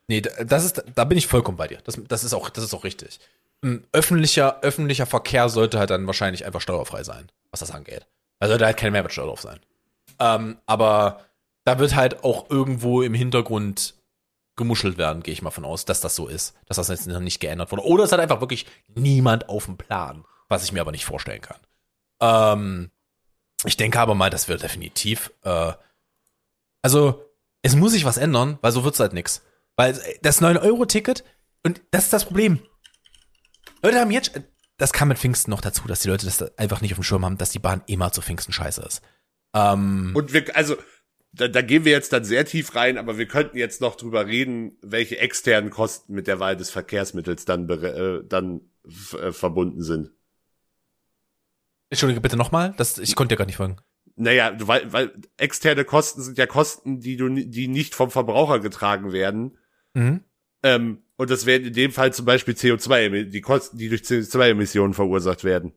[0.07, 1.79] Nee, da- das ist, da bin ich vollkommen bei dir.
[1.83, 3.19] Das, das ist auch, das ist auch richtig.
[3.63, 8.07] Ein öffentlicher, öffentlicher Verkehr sollte halt dann wahrscheinlich einfach steuerfrei sein, was das angeht.
[8.39, 9.59] Da sollte halt keine Mehrwertsteuer drauf sein.
[10.19, 11.25] Ähm, aber
[11.63, 13.95] da wird halt auch irgendwo im Hintergrund
[14.55, 17.19] gemuschelt werden, gehe ich mal von aus, dass das so ist, dass das jetzt noch
[17.19, 17.85] nicht geändert wurde.
[17.85, 21.41] Oder es hat einfach wirklich niemand auf dem Plan, was ich mir aber nicht vorstellen
[21.41, 21.59] kann.
[22.21, 22.91] Ähm,
[23.65, 25.73] ich denke aber mal, das wird definitiv, äh,
[26.81, 27.25] also
[27.61, 29.43] es muss sich was ändern, weil so wird's halt nix.
[29.75, 31.23] Weil das 9-Euro-Ticket,
[31.63, 32.59] und das ist das Problem.
[33.81, 34.31] Leute haben jetzt,
[34.77, 37.23] das kam mit Pfingsten noch dazu, dass die Leute das einfach nicht auf dem Schirm
[37.23, 39.01] haben, dass die Bahn immer zu Pfingsten scheiße ist.
[39.53, 40.75] Ähm, Und wir, also,
[41.31, 44.25] da, da gehen wir jetzt dann sehr tief rein, aber wir könnten jetzt noch drüber
[44.25, 48.61] reden, welche externen Kosten mit der Wahl des Verkehrsmittels dann, äh, dann
[49.19, 50.11] äh, verbunden sind.
[51.89, 53.77] Entschuldige bitte nochmal, das, ich konnte dir gar nicht folgen.
[54.15, 59.13] Naja, weil, weil externe Kosten sind ja Kosten, die du, die nicht vom Verbraucher getragen
[59.13, 59.57] werden.
[59.93, 60.23] Mhm.
[60.61, 64.93] Ähm, und das wären in dem Fall zum Beispiel CO2, die Kosten, die durch CO2-Emissionen
[64.93, 65.73] verursacht werden.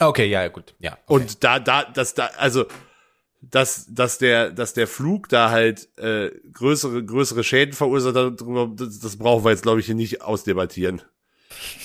[0.00, 0.92] Okay, ja, ja, gut, ja.
[1.06, 1.22] Okay.
[1.22, 2.64] Und da, da, dass da, also,
[3.42, 8.70] dass, dass der, dass der Flug da halt äh, größere, größere Schäden verursacht, hat, darüber-
[8.74, 11.02] das, das brauchen wir jetzt, glaube ich, hier nicht ausdebattieren.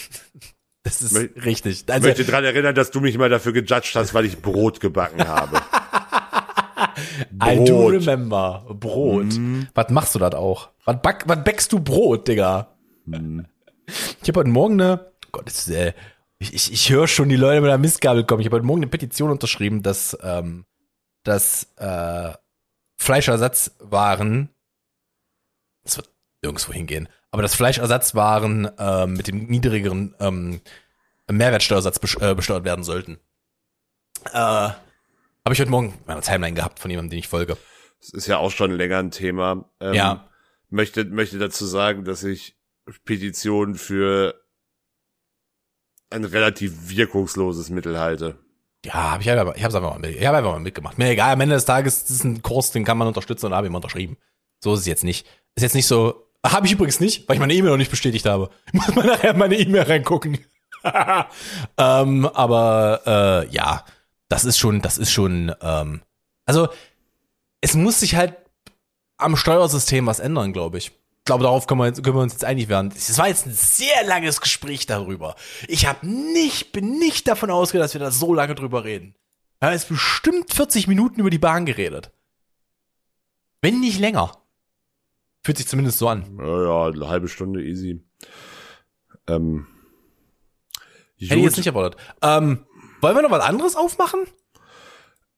[0.84, 1.84] das ist mö- richtig.
[1.88, 4.80] Ich Also, möchte dran erinnern, dass du mich mal dafür gejudged hast, weil ich Brot
[4.80, 5.60] gebacken habe.
[7.44, 7.94] I do Brot.
[7.94, 8.66] remember.
[8.80, 9.28] Brot.
[9.74, 10.70] Was machst du das auch?
[10.86, 12.68] Was, back, was backst du Brot, Digga?
[14.22, 15.94] Ich habe heute Morgen eine, Gott, das ist, äh,
[16.40, 18.42] ich, ich, ich höre schon die Leute mit der Mistgabel kommen.
[18.42, 20.66] Ich habe heute Morgen eine Petition unterschrieben, dass, ähm,
[21.28, 22.34] dass äh,
[22.96, 24.50] Fleischersatzwaren,
[25.84, 26.10] das wird
[26.42, 30.62] nirgendwo hingehen, aber dass Fleischersatzwaren ähm, mit dem niedrigeren ähm,
[31.30, 33.20] Mehrwertsteuersatz äh, besteuert werden sollten.
[34.32, 37.58] Äh, habe ich heute Morgen in meiner Timeline gehabt von jemandem, den ich folge.
[38.00, 39.70] Das ist ja auch schon länger ein Thema.
[39.80, 40.30] Ähm, Ja.
[40.70, 42.58] Möchte, möchte dazu sagen, dass ich
[43.06, 44.42] Petitionen für
[46.10, 48.38] ein relativ wirkungsloses Mittel halte.
[48.88, 50.98] Ja, hab ich, einfach, ich hab's einfach ich hab einfach mal mitgemacht.
[50.98, 53.54] Mir egal, am Ende des Tages ist es ein Kurs, den kann man unterstützen und
[53.54, 54.16] habe immer unterschrieben.
[54.64, 55.28] So ist es jetzt nicht.
[55.56, 58.26] Ist jetzt nicht so, habe ich übrigens nicht, weil ich meine E-Mail noch nicht bestätigt
[58.26, 58.50] habe.
[58.68, 60.40] Ich muss mal nachher meine E-Mail reingucken.
[61.78, 63.84] ähm, aber äh, ja,
[64.30, 66.02] das ist schon, das ist schon, ähm,
[66.46, 66.70] also
[67.60, 68.38] es muss sich halt
[69.18, 70.94] am Steuersystem was ändern, glaube ich.
[71.28, 72.94] Ich glaube, darauf können wir, können wir uns jetzt einig werden.
[72.96, 75.36] Es war jetzt ein sehr langes Gespräch darüber.
[75.68, 79.14] Ich habe nicht, bin nicht davon ausgegangen, dass wir da so lange drüber reden.
[79.60, 82.12] Wir haben jetzt bestimmt 40 Minuten über die Bahn geredet.
[83.62, 84.38] Wenn nicht länger.
[85.44, 86.38] Fühlt sich zumindest so an.
[86.40, 88.02] Ja, ja, eine halbe Stunde easy.
[89.28, 89.68] Ähm,
[91.20, 92.00] Hätte ich jetzt nicht erwartet.
[92.22, 92.66] Ähm,
[93.02, 94.22] wollen wir noch was anderes aufmachen?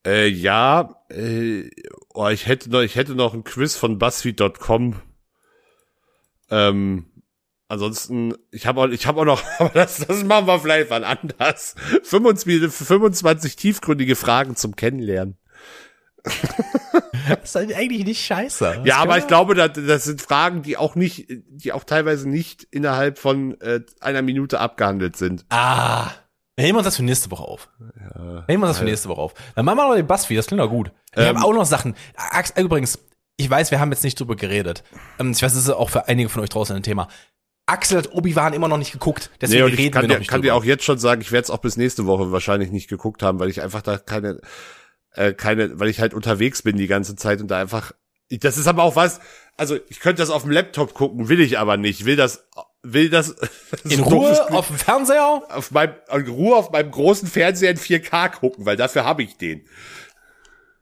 [0.06, 1.68] Äh, ja, äh,
[2.14, 4.94] oh, ich hätte noch, ich hätte noch ein Quiz von BuzzFeed.com.
[6.50, 7.06] Ähm,
[7.68, 11.04] ansonsten, ich habe auch, ich habe auch noch, aber das, das machen wir vielleicht mal
[11.04, 11.74] anders.
[12.02, 15.36] 25, 25 tiefgründige Fragen zum Kennenlernen.
[16.22, 18.64] das ist halt eigentlich nicht scheiße.
[18.64, 22.28] Das ja, aber ich glaube, das, das sind Fragen, die auch nicht, die auch teilweise
[22.28, 25.46] nicht innerhalb von äh, einer Minute abgehandelt sind.
[25.48, 26.10] Ah.
[26.56, 27.70] Wir heben uns das für nächste Woche auf.
[27.80, 29.34] Ja, heben wir uns das für nächste Woche auf.
[29.54, 30.92] Dann machen wir noch den Buzzfeed, das klingt doch gut.
[31.12, 31.94] Ich ähm, habe auch noch Sachen.
[32.56, 32.98] Übrigens,
[33.40, 34.84] ich weiß, wir haben jetzt nicht drüber geredet.
[35.18, 37.08] Ähm, ich weiß, das ist auch für einige von euch draußen ein Thema.
[37.66, 40.30] Axel hat Obi-Wan immer noch nicht geguckt, deswegen nee, reden kann wir dir, noch nicht
[40.30, 42.88] kann dir auch jetzt schon sagen, ich werde es auch bis nächste Woche wahrscheinlich nicht
[42.88, 44.40] geguckt haben, weil ich einfach da keine
[45.14, 47.92] äh, keine, weil ich halt unterwegs bin die ganze Zeit und da einfach,
[48.28, 49.20] ich, das ist aber auch was,
[49.56, 52.46] also ich könnte das auf dem Laptop gucken, will ich aber nicht, will das,
[52.82, 57.28] will das, das in Ruhe auf dem Fernseher, auf meinem, in Ruhe auf meinem großen
[57.28, 59.66] Fernseher in 4K gucken, weil dafür habe ich den.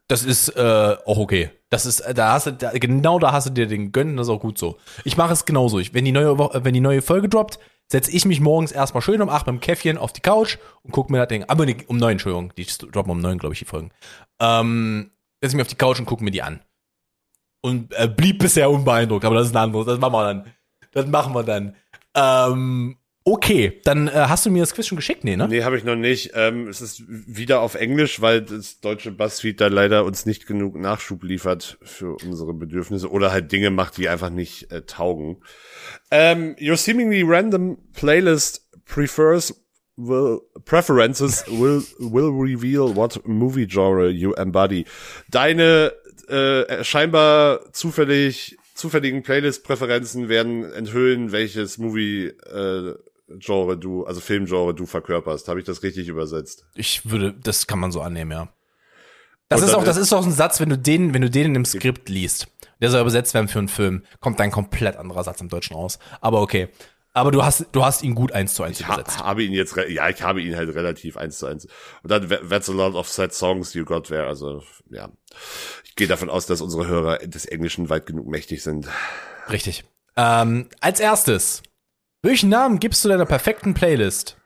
[0.09, 1.51] Das ist äh, auch okay.
[1.69, 4.33] Das ist, da hast du, da, genau da hast du dir den gönnen, das ist
[4.33, 4.79] auch gut so.
[5.05, 5.79] Ich mache es genauso.
[5.79, 7.59] Ich, wenn die neue, wenn die neue Folge droppt,
[7.93, 11.13] setze ich mich morgens erstmal schön um acht beim Käffchen auf die Couch und gucke
[11.13, 13.65] mir das Ding, aber nicht um neun, Entschuldigung, die droppen um neun, glaube ich, die
[13.67, 13.91] Folgen.
[14.41, 16.61] Ähm, setze ich mich auf die Couch und gucke mir die an.
[17.61, 20.55] Und äh, blieb bisher unbeeindruckt, aber das ist ein anderes, das machen wir dann.
[20.93, 21.77] Das machen wir dann.
[22.15, 22.97] Ähm,
[23.33, 25.49] okay, dann äh, hast du mir das Quiz schon geschickt, nee, ne?
[25.49, 26.33] Nee, habe ich noch nicht.
[26.35, 30.76] Ähm, es ist wieder auf Englisch, weil das deutsche Buzzfeed da leider uns nicht genug
[30.76, 35.39] Nachschub liefert für unsere Bedürfnisse oder halt Dinge macht, die einfach nicht äh, taugen.
[36.11, 39.55] Um, your seemingly random playlist prefers
[39.97, 44.87] will preferences will will reveal what movie genre you embody.
[45.29, 45.93] Deine
[46.29, 52.95] äh, scheinbar zufällig zufälligen Playlist-Präferenzen werden enthüllen, welches Movie äh,
[53.39, 55.49] Genre du, also Filmgenre du verkörperst.
[55.49, 56.66] Habe ich das richtig übersetzt?
[56.74, 58.49] Ich würde, das kann man so annehmen, ja.
[59.51, 61.55] Das ist auch, das ist auch ein Satz, wenn du den, wenn du den in
[61.55, 62.49] dem Skript liest
[62.81, 65.99] der soll übersetzt werden für einen Film, kommt ein komplett anderer Satz im Deutschen raus.
[66.20, 66.68] Aber okay.
[67.14, 69.18] Aber du hast, du hast ihn gut eins zu eins ich übersetzt.
[69.18, 71.66] Ha, habe ihn jetzt, ja, ich habe ihn halt relativ eins zu eins.
[72.03, 74.26] Und dann, that's a lot of sad songs you got there.
[74.26, 75.09] Also, ja.
[75.85, 78.87] Ich gehe davon aus, dass unsere Hörer des Englischen weit genug mächtig sind.
[79.51, 79.85] Richtig.
[80.16, 81.62] Ähm, als erstes,
[82.23, 84.37] welchen Namen gibst du deiner perfekten Playlist?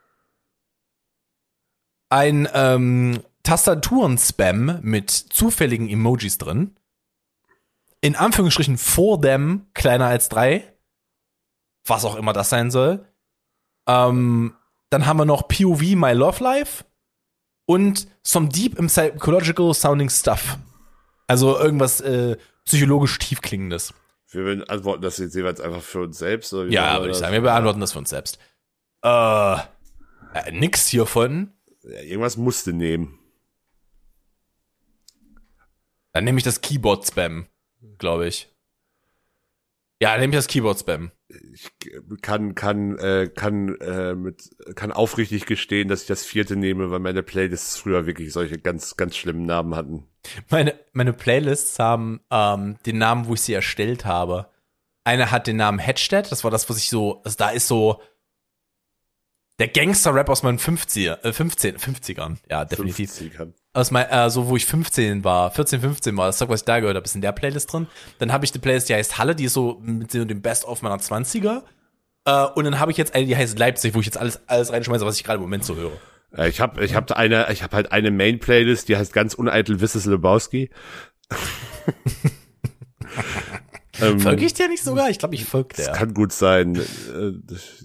[2.11, 6.77] Ein ähm, Tastaturen-Spam mit zufälligen Emojis drin
[8.03, 10.75] in Anführungsstrichen vor dem kleiner als drei.
[11.87, 13.07] Was auch immer das sein soll.
[13.89, 14.55] Ähm,
[14.91, 16.85] dann haben wir noch POV My Love Life
[17.64, 20.59] und some deep psychological sounding stuff.
[21.27, 23.95] Also irgendwas äh, psychologisch tiefklingendes.
[24.33, 26.53] Wir antworten das jetzt jeweils einfach für uns selbst.
[26.53, 27.33] Oder ja, würde ich sagen.
[27.33, 28.39] Wir beantworten das für uns selbst.
[29.03, 31.53] Äh, äh nix hiervon.
[31.83, 33.18] Ja, irgendwas musste nehmen.
[36.12, 37.47] Dann nehme ich das Keyboard-Spam
[37.99, 38.49] glaube ich.
[40.01, 41.12] Ja, nehme ich das Keyboard Spam.
[41.53, 41.70] Ich
[42.20, 46.99] kann kann äh, kann äh, mit kann aufrichtig gestehen, dass ich das vierte nehme, weil
[46.99, 50.07] meine Playlists früher wirklich solche ganz ganz schlimmen Namen hatten.
[50.51, 54.51] Meine meine Playlists haben ähm, den Namen, wo ich sie erstellt habe.
[55.05, 58.01] Eine hat den Namen Hedstedt, das war das, was ich so, also da ist so
[59.59, 62.37] der Gangster-Rap aus meinen 50er, äh, 15, 50ern.
[62.51, 63.11] Ja, definitiv.
[63.11, 63.53] 50ern.
[63.75, 66.66] Aus mein, äh, so wo ich 15 war, 14, 15 war, das Zeug, was ich
[66.66, 67.87] da gehört habe, ist in der Playlist drin.
[68.18, 70.99] Dann habe ich eine Playlist, die heißt Halle, die ist so mit dem Best-of meiner
[70.99, 71.62] 20er.
[72.27, 74.73] Äh, und dann habe ich jetzt eine, die heißt Leipzig, wo ich jetzt alles, alles
[74.73, 75.93] reinschmeiße, was ich gerade im Moment so höre.
[76.47, 80.07] Ich habe ich hab eine, ich habe halt eine Main-Playlist, die heißt ganz uneitel Wisses
[80.07, 80.70] Lebowski.
[84.01, 85.11] Ähm, folge ich dir nicht sogar?
[85.11, 85.88] Ich glaube, ich folge der.
[85.88, 86.76] Das kann gut sein.
[86.76, 87.32] Äh,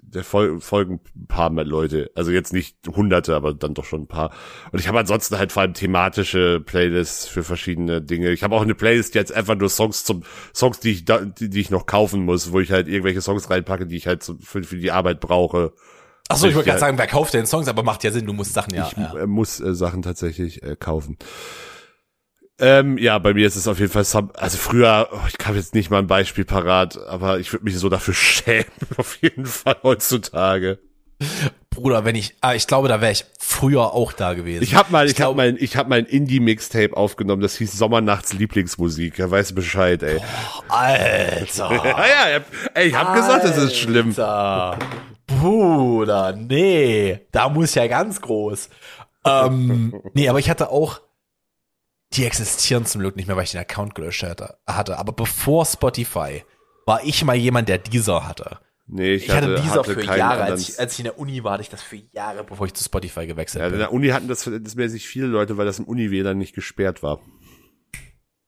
[0.02, 2.12] der Fol folgen ein paar mehr Leute.
[2.16, 4.32] Also jetzt nicht hunderte, aber dann doch schon ein paar.
[4.72, 8.32] Und ich habe ansonsten halt vor allem thematische Playlists für verschiedene Dinge.
[8.32, 10.24] Ich habe auch eine Playlist, die jetzt einfach nur Songs zum
[10.56, 13.50] Songs, die ich da, die, die ich noch kaufen muss, wo ich halt irgendwelche Songs
[13.50, 15.74] reinpacke, die ich halt für, für die Arbeit brauche.
[16.30, 16.74] Achso, ich wollte Ja.
[16.76, 18.88] gerade sagen, wer kauft denn Songs, aber macht ja Sinn, du musst Sachen ja.
[18.90, 19.18] ich ja.
[19.18, 21.18] äh, muss äh, Sachen tatsächlich äh, kaufen.
[22.60, 24.04] Ähm, ja, bei mir ist es auf jeden Fall,
[24.34, 27.78] also früher, oh, ich habe jetzt nicht mal ein Beispiel parat, aber ich würde mich
[27.78, 28.66] so dafür schämen,
[28.98, 30.80] auf jeden Fall heutzutage.
[31.70, 34.64] Bruder, wenn ich, ah, ich glaube, da wäre ich früher auch da gewesen.
[34.64, 37.78] Ich habe mal, ich, Ich habe mal, ich habe mal ein Indie-Mixtape aufgenommen, das hieß
[37.78, 39.20] Sommernachts Lieblingsmusik.
[39.20, 40.20] Er weiß Bescheid, ey.
[40.68, 41.70] Alter.
[41.70, 42.46] Ah ja, ich hab-
[42.78, 44.10] ey, ich hab gesagt, das ist schlimm.
[44.10, 44.80] Alter.
[45.28, 47.20] Bruder, nee.
[47.32, 48.70] Da muss ja ganz groß.
[49.26, 51.02] Ähm, nee, aber ich hatte auch,
[52.14, 54.58] die existieren zum Glück nicht mehr, weil ich den Account gelöscht hatte.
[54.66, 56.44] Aber bevor Spotify
[56.86, 58.60] war ich mal jemand, der dieser hatte.
[58.88, 60.44] Nee, ich, Ich hatte, hatte, dieser hatte für Jahre.
[60.44, 62.74] Als ich, als ich in der Uni war, hatte ich das für Jahre, bevor ich
[62.74, 63.80] zu Spotify gewechselt ja, in bin.
[63.80, 67.20] der Uni hatten das verhältnismäßig viele Leute, weil das im Uni-WLAN nicht gesperrt war.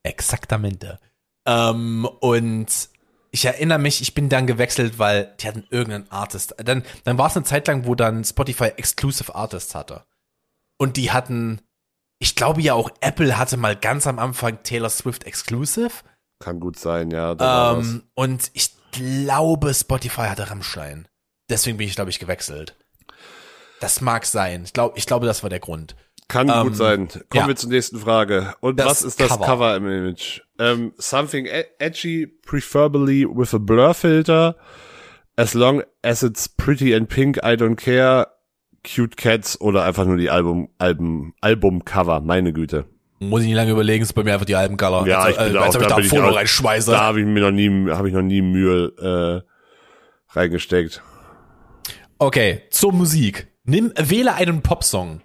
[0.02, 0.98] Exaktamente.
[1.46, 2.88] Ähm, und
[3.30, 6.54] ich erinnere mich, ich bin dann gewechselt, weil die hatten irgendeinen Artist.
[6.64, 10.04] Dann, dann war es eine Zeit lang, wo dann Spotify Exclusive Artists hatte.
[10.78, 11.60] Und die hatten,
[12.20, 15.90] ich glaube ja auch Apple hatte mal ganz am Anfang Taylor Swift Exclusive.
[16.38, 17.34] Kann gut sein, ja.
[17.72, 21.08] Ähm, und ich glaube, Spotify hatte Rammstein.
[21.48, 22.76] Deswegen bin ich, glaube ich, gewechselt.
[23.80, 24.62] Das mag sein.
[24.64, 25.96] Ich glaube, ich glaube, das war der Grund.
[26.28, 27.08] Kann ähm, gut sein.
[27.08, 27.48] Kommen ja.
[27.48, 28.54] wir zur nächsten Frage.
[28.60, 29.46] Und Das was ist das Cover.
[29.46, 30.42] Cover, im Image?
[30.58, 34.56] Ähm, something e- edgy, preferably with a blur filter.
[35.36, 38.28] As long as it's pretty and pink, I don't care.
[38.86, 42.86] Cute Cats oder einfach nur die Album, Album, Albumcover, meine Güte.
[43.18, 45.06] Muss ich nicht lange überlegen, ist bei mir einfach die Albencolor.
[45.06, 46.90] Ja, also, ich bin äh, auch- ob ich da da bin ich auch- reinschmeiße.
[46.90, 51.02] Da habe ich mir noch nie, habe ich noch nie Mühe äh, reingesteckt.
[52.18, 53.48] Okay, zur Musik.
[53.64, 55.20] Nimm, wähle einen Popsong.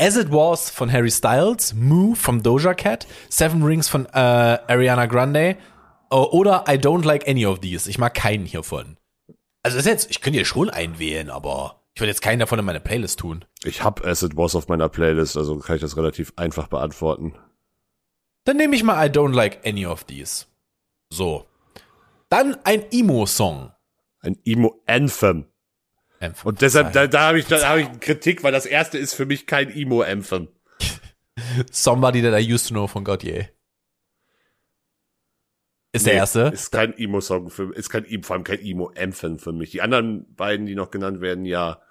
[0.00, 5.06] As It Was von Harry Styles, Moo von Doja Cat, Seven Rings von äh, Ariana
[5.06, 5.56] Grande
[6.10, 7.90] äh, oder I Don't Like Any of These.
[7.90, 8.96] Ich mag keinen hiervon.
[9.64, 12.60] Also das ist jetzt, ich könnte hier schon einwählen, aber ich würde jetzt keinen davon
[12.60, 13.44] in meine Playlist tun.
[13.64, 17.34] Ich hab As It Was auf meiner Playlist, also kann ich das relativ einfach beantworten.
[18.44, 20.46] Dann nehme ich mal I Don't Like Any of These.
[21.10, 21.44] So.
[22.28, 23.72] Dann ein Emo-Song.
[24.20, 25.46] Ein Emo-Anthem.
[26.44, 29.14] Und deshalb, da, da habe ich, da habe ich eine Kritik, weil das erste ist
[29.14, 30.46] für mich kein Emo-Anthem.
[31.72, 33.48] Somebody That I Used to Know von Gautier.
[35.90, 36.42] Ist der Nee, erste?
[36.42, 39.72] Ist kein Emo-Song für ist kein Emo, vor allem kein Emo-Anthem für mich.
[39.72, 41.82] Die anderen beiden, die noch genannt werden, ja.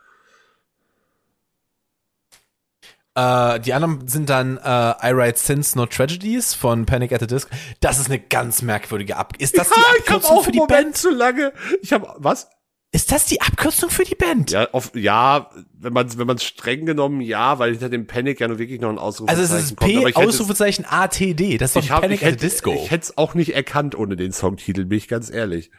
[3.17, 7.25] Äh, die anderen sind dann äh, I Write Sins Not Tragedies von Panic at the
[7.27, 7.49] Disco.
[7.79, 9.33] Das ist eine ganz merkwürdige Ab.
[9.39, 10.95] Ist das die Abkürzung für die Band?
[10.95, 11.51] zu lange.
[11.81, 12.47] Ich habe was?
[12.91, 14.51] Ist das die Abkürzung für die Band?
[14.51, 18.47] Ja, auf, ja, wenn man wenn man streng genommen, ja, weil hinter dem Panic ja
[18.47, 19.91] nur wirklich noch ein also Ausrufezeichen es ist kommt.
[19.91, 21.57] P hätte es- Ausrufezeichen ATD.
[21.57, 22.73] Das ist doch hab, Panic ich, at the hätte, Disco.
[22.73, 25.71] ich hätte es auch nicht erkannt ohne den Songtitel, bin ich ganz ehrlich.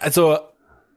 [0.00, 0.38] also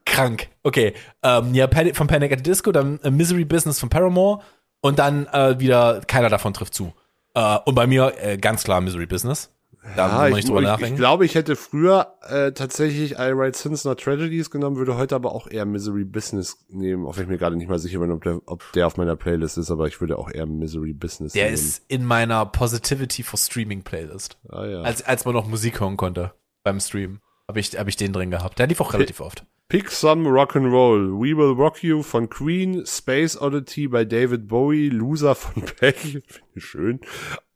[0.05, 0.47] krank.
[0.63, 0.93] Okay,
[1.23, 4.41] ähm, ja Panic, von Panic at the Disco, dann äh, Misery Business von Paramore
[4.81, 6.93] und dann äh, wieder keiner davon trifft zu.
[7.33, 9.51] Äh, und bei mir äh, ganz klar Misery Business.
[9.95, 13.33] Da muss man ich, nicht drüber ich, ich glaube, ich hätte früher äh, tatsächlich I
[13.33, 17.23] Write Sins Not Tragedies genommen, würde heute aber auch eher Misery Business nehmen, auch wenn
[17.23, 19.71] ich mir gerade nicht mal sicher bin, ob der, ob der auf meiner Playlist ist,
[19.71, 21.55] aber ich würde auch eher Misery Business der nehmen.
[21.55, 24.37] ist in meiner Positivity for Streaming Playlist.
[24.49, 24.81] ah, ja.
[24.81, 28.29] Als, als man noch Musik hören konnte beim Stream, habe ich, hab ich den drin
[28.29, 28.59] gehabt.
[28.59, 29.43] Der lief auch relativ oft.
[29.69, 31.19] Pick some Rock'n'Roll.
[31.19, 36.23] We Will Rock You von Queen, Space Oddity bei David Bowie, Loser von Beck, finde
[36.53, 36.99] ich schön.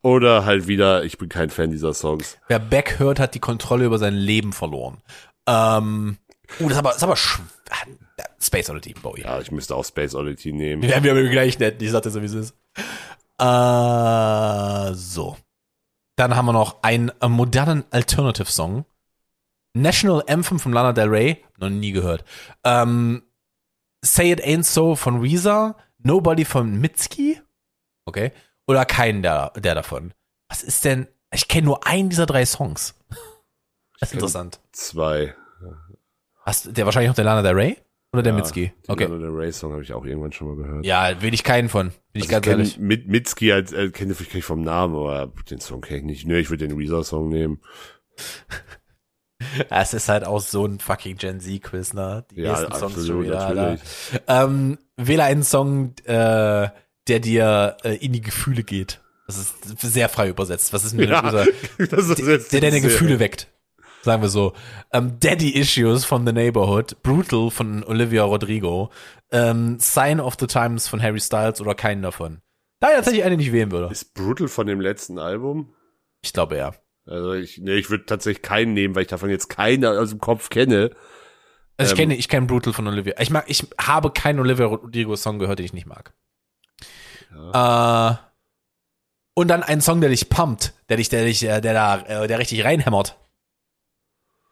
[0.01, 2.39] Oder halt wieder, ich bin kein Fan dieser Songs.
[2.47, 4.97] Wer Beck hört, hat die Kontrolle über sein Leben verloren.
[5.47, 6.17] Ähm,
[6.59, 7.17] uh, das ist aber, das ist aber
[7.69, 9.21] ah, Space Oddity, Bowie.
[9.21, 10.81] Ja, ich müsste auch Space Oddity nehmen.
[10.81, 12.55] Wir haben ja gleich nett, ich sagte so, wie es ist.
[13.37, 15.37] Äh, so.
[16.15, 18.85] Dann haben wir noch einen modernen Alternative Song.
[19.73, 22.23] National Anthem von Lana Del Rey, noch nie gehört.
[22.63, 23.23] Ähm,
[24.03, 27.39] Say It Ain't So von Reza, Nobody von Mitski,
[28.05, 28.31] okay,
[28.67, 30.13] oder keinen der, der davon.
[30.49, 32.95] Was ist denn, ich kenne nur einen dieser drei Songs.
[33.99, 34.59] Das ist interessant.
[34.73, 35.33] Zwei.
[36.41, 37.77] Hast der wahrscheinlich noch der Lana Del Rey
[38.11, 38.73] oder der Ja, Mitski?
[38.89, 39.05] Okay.
[39.05, 40.85] Lana Del Rey Song habe ich auch irgendwann schon mal gehört.
[40.85, 41.93] Ja, will ich keinen von.
[42.11, 42.77] Bin ich Also ganz ich ehrlich.
[42.79, 46.27] Mit, Mitski als, äh, kenne ich vielleicht vom Namen, aber den Song kenne ich nicht.
[46.27, 47.61] Nö, ich würde den Weezer-Song nehmen.
[49.69, 52.25] Es ist halt auch so ein fucking Gen Z-Quiz, ne?
[52.31, 53.77] Die Ja, nächsten Songs absolut, schon wieder.
[54.27, 56.69] Ähm, wähle einen Song, äh,
[57.07, 59.01] der dir äh, in die Gefühle geht.
[59.27, 60.73] Das ist sehr frei übersetzt.
[60.73, 61.45] Was ist denn Ja, unser,
[61.77, 63.47] das ist jetzt der deine Gefühle weckt?
[64.01, 64.51] Sagen wir so.
[64.91, 68.89] Ähm, Daddy Issues von The Neighborhood, Brutal von Olivia Rodrigo,
[69.31, 72.41] ähm, Sign of the Times von Harry Styles oder keinen davon.
[72.81, 73.87] Da ich tatsächlich einen nicht wählen würde.
[73.93, 75.73] Ist Brutal von dem letzten Album?
[76.21, 76.73] Ich glaube ja.
[77.05, 80.19] Also ich, nee, ich würde tatsächlich keinen nehmen, weil ich davon jetzt keinen aus dem
[80.19, 80.91] Kopf kenne.
[81.77, 83.15] Also ich Ähm, kenne ich kenn Brutal von Olivia.
[83.19, 86.13] Ich mag, ich habe keinen Olivia Rodrigo-Song gehört, den ich nicht mag.
[87.31, 88.15] Äh,
[89.35, 92.27] und dann einen Song, der dich pumpt, der dich, der dich, äh, der da, äh,
[92.27, 93.17] der richtig reinhämmert.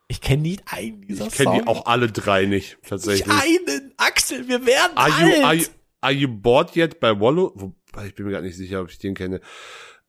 [0.07, 3.29] Ich kenne nie einen dieser Ich kenne die auch alle drei nicht, Nicht tatsächlich.
[3.31, 3.93] einen.
[3.97, 5.21] Axel, wir werden Are alt.
[5.37, 5.65] you, are, you,
[6.01, 7.53] are you bored yet bei Wallow?
[7.55, 9.39] Wobei, ich bin mir gar nicht sicher, ob ich den kenne.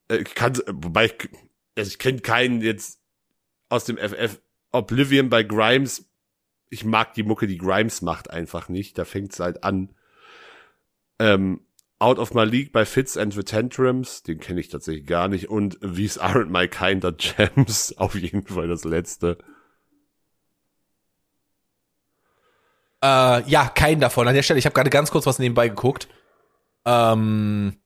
[0.09, 1.29] Äh, Ich kann, wobei ich,
[1.77, 3.01] also ich kenne keinen jetzt
[3.69, 4.41] aus dem FF.
[4.73, 6.09] Oblivion bei Grimes.
[6.71, 8.97] Ich mag die Mucke, die Grimes macht einfach nicht.
[8.97, 9.95] Da fängt's halt an.
[11.19, 11.61] Ähm,
[11.99, 15.49] Out of My League bei Fits and the Tantrums, den kenne ich tatsächlich gar nicht.
[15.49, 19.39] Und These Aren't My Kinder Gems, auf jeden Fall das letzte.
[23.03, 24.27] Äh, ja, keinen davon.
[24.27, 26.09] An der Stelle, ich habe gerade ganz kurz was nebenbei geguckt.
[26.85, 27.77] Ähm,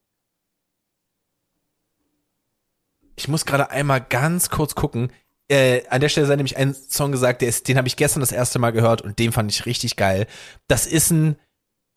[3.17, 5.11] ich muss gerade einmal ganz kurz gucken.
[5.49, 8.21] Äh, an der Stelle sei nämlich ein Song gesagt, der ist, den habe ich gestern
[8.21, 10.27] das erste Mal gehört und den fand ich richtig geil.
[10.69, 11.37] Das ist ein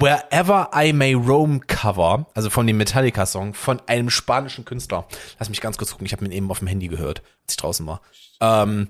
[0.02, 5.06] Wherever I May Roam Cover, also von dem Metallica-Song, von einem spanischen Künstler.
[5.40, 7.58] Lass mich ganz kurz gucken, ich habe ihn eben auf dem Handy gehört, als ich
[7.58, 8.02] draußen war.
[8.40, 8.90] Ähm,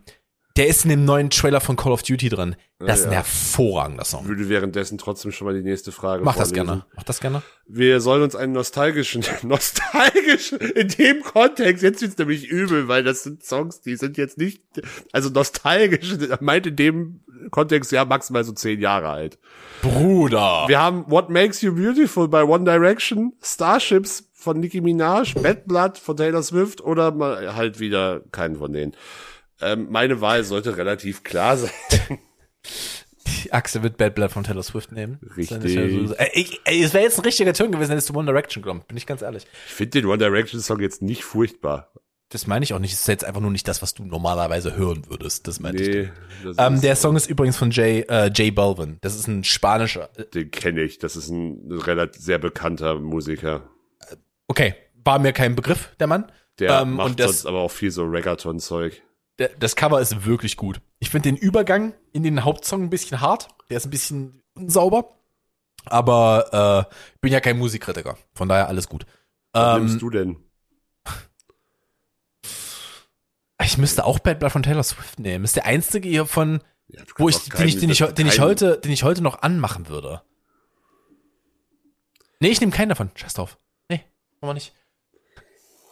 [0.60, 2.58] der ist in dem neuen Trailer von Call of Duty drin.
[2.80, 3.20] Das ist ein ja.
[3.20, 4.28] hervorragender Song.
[4.28, 6.68] Würde währenddessen trotzdem schon mal die nächste Frage Mach das vorlesen.
[6.68, 6.86] gerne.
[6.98, 7.42] Mach das gerne.
[7.66, 13.24] Wir sollen uns einen nostalgischen, nostalgischen, in dem Kontext, jetzt wird's nämlich übel, weil das
[13.24, 14.62] sind Songs, die sind jetzt nicht,
[15.14, 19.40] also nostalgisch, meint in dem Kontext ja maximal so zehn Jahre alt.
[19.82, 20.66] Bruder.
[20.68, 25.98] Wir haben What Makes You Beautiful bei One Direction, Starships von Nicki Minaj, Bad Blood
[25.98, 28.94] von Taylor Swift oder mal halt wieder keinen von denen.
[29.62, 31.72] Ähm, meine Wahl sollte relativ klar sein.
[33.52, 35.20] Axel wird Bad Blood von Taylor Swift nehmen.
[35.38, 35.76] Richtig.
[35.78, 38.84] Ey, ich, ey, es wäre jetzt ein richtiger Ton gewesen, hättest du One Direction genommen.
[38.88, 39.46] Bin ich ganz ehrlich.
[39.68, 41.92] Ich finde den One Direction Song jetzt nicht furchtbar.
[42.32, 42.94] Das meine ich auch nicht.
[42.94, 45.48] Es ist jetzt einfach nur nicht das, was du normalerweise hören würdest.
[45.48, 45.96] Das meinte ich.
[45.96, 46.10] Nee,
[46.44, 48.98] das Ähm, der Song ist übrigens von Jay, äh, Jay Balvin.
[49.02, 50.10] Das ist ein spanischer.
[50.16, 51.00] äh, Den kenne ich.
[51.00, 53.70] Das ist ein relativ sehr bekannter Musiker.
[54.48, 56.32] Okay, war mir kein Begriff, der Mann.
[56.60, 59.02] Der Ähm, macht und das- sonst aber auch viel so Reggaeton-Zeug.
[59.60, 60.82] Das Cover ist wirklich gut.
[61.00, 63.48] Ich finde den Übergang in den Hauptsong ein bisschen hart.
[63.70, 65.16] Der ist ein bisschen unsauber.
[65.86, 68.18] Aber äh, ich bin ja kein Musikkritiker.
[68.34, 69.06] Von daher alles gut.
[69.54, 70.38] Was Ähm, nimmst du denn?
[73.64, 75.44] Ich müsste auch Bad Blood von Taylor Swift nehmen.
[75.46, 78.28] Ist der einzige hier von, Ja, wo ich, auch den ich, keinen- den ich, den
[78.28, 80.22] ich keinen- heute, den ich heute noch anmachen würde.
[82.40, 83.12] Nee, ich nehme keinen davon.
[83.16, 83.58] Scheiß drauf.
[83.90, 84.04] Nee,
[84.42, 84.74] machen wir nicht.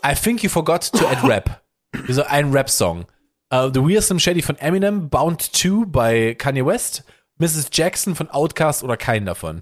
[0.05, 1.61] I think you forgot to add rap.
[2.09, 3.05] So ein Rap-Song.
[3.53, 7.03] Uh, The Slim Shady von Eminem, Bound 2 bei Kanye West,
[7.37, 7.69] Mrs.
[7.71, 9.61] Jackson von Outkast oder keinen davon.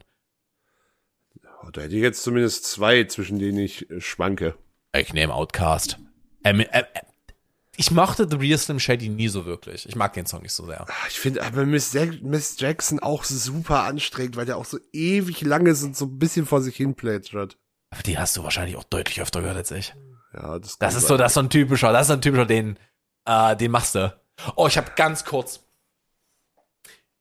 [1.64, 4.56] Oh, da hätte ich jetzt zumindest zwei, zwischen denen ich äh, schwanke.
[4.96, 6.00] Ich nehme Outkast.
[6.44, 6.84] Ähm, äh,
[7.78, 9.88] ich mochte The Real Slim Shady nie so wirklich.
[9.88, 10.82] Ich mag den Song nicht so sehr.
[10.82, 15.42] Ah, Ich finde aber Miss, Miss Jackson auch super anstrengend, weil der auch so ewig
[15.42, 17.58] lang ist und so ein bisschen vor sich hin plätschert.
[17.92, 19.94] Aber die hast du wahrscheinlich auch deutlich öfter gehört als ich.
[20.34, 21.08] Ja, das, Das ist sein.
[21.10, 22.80] so, das ist so ein typischer, das ist so ein typischer, den,
[23.26, 24.14] äh, den machst du.
[24.56, 25.62] Oh, ich habe ganz kurz,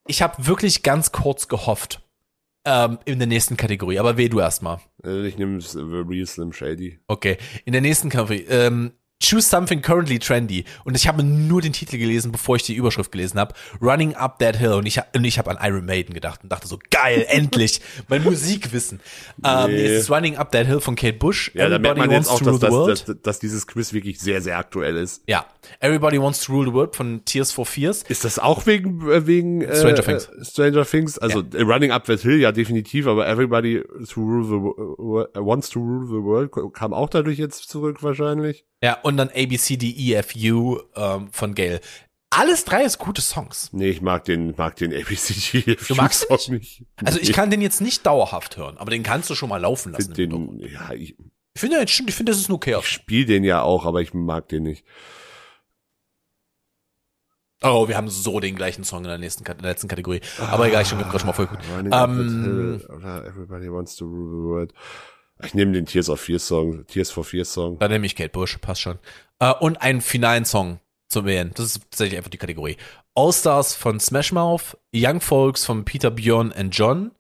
[0.07, 2.01] ich habe wirklich ganz kurz gehofft
[2.65, 3.99] ähm, in der nächsten Kategorie.
[3.99, 4.81] Aber weh du erstmal.
[5.05, 6.99] Äh, Ich nehme The Real Slim Shady.
[7.07, 8.47] Okay, in der nächsten Kategorie.
[8.49, 8.93] Ähm,
[9.25, 10.65] Choose something currently trendy.
[10.85, 13.55] Und ich habe nur den Titel gelesen, bevor ich die Überschrift gelesen habe.
[13.81, 14.73] Running up that hill.
[14.75, 18.23] Und ich, und ich habe an Iron Maiden gedacht und dachte so, geil, endlich, mein
[18.23, 19.01] Musikwissen.
[19.45, 19.87] Ähm, Nee.
[19.87, 21.51] es ist Running up that hill von Kate Bush.
[21.55, 24.59] Ja, da merkt man jetzt auch, dass, dass, dass, dass dieses Quiz wirklich sehr, sehr
[24.59, 25.23] aktuell ist.
[25.27, 25.47] Ja,
[25.81, 28.03] Everybody Wants to Rule the World von Tears for Fears.
[28.09, 30.27] Ist das auch wegen, äh, wegen äh, Stranger Things.
[30.29, 31.19] äh, Stranger Things?
[31.19, 35.81] Also äh, Running Up That Hill, ja, definitiv, aber Everybody to rule the, Wants to
[35.81, 38.65] Rule the World kam auch dadurch jetzt zurück wahrscheinlich.
[38.85, 41.81] Ja, und dann A, B, C, D, E, F, U ähm, von Gail.
[42.29, 43.71] Alles drei ist gute Songs.
[43.73, 45.77] Nee, ich mag den, mag den ABCG.
[45.89, 46.85] Du magst auch nicht.
[47.03, 49.93] Also ich kann den jetzt nicht dauerhaft hören, aber den kannst du schon mal laufen
[49.93, 50.13] lassen.
[50.13, 51.17] den, ja, ich,
[51.55, 52.77] Ich finde, ich finde, das ist ein okay.
[52.79, 54.85] ich spiele den ja auch, aber ich mag den nicht.
[57.63, 60.21] Oh, wir haben so den gleichen Song in der nächsten, in der letzten Kategorie.
[60.39, 61.61] Aber egal, ich bin gerade schon mal voll gut.
[61.91, 62.81] Up That Ähm,
[63.25, 64.75] Everybody Wants to Rule the World.
[65.45, 67.79] Ich nehme den Tears of Fear Song, Tears for Fear Song.
[67.79, 68.99] Dann nehme ich Kate Bush, passt schon.
[69.39, 71.53] Äh, und einen finalen Song zu wählen.
[71.55, 72.77] Das ist tatsächlich einfach die Kategorie.
[73.15, 77.13] All Stars von Smash Mouth, Young Folks von Peter Bjorn and John,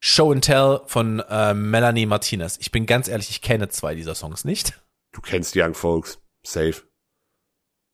[0.00, 2.58] Show and Tell von äh, Melanie Martinez.
[2.60, 4.80] Ich bin ganz ehrlich, ich kenne zwei dieser Songs nicht.
[5.12, 6.20] Du kennst Young Folks.
[6.46, 6.74] Safe.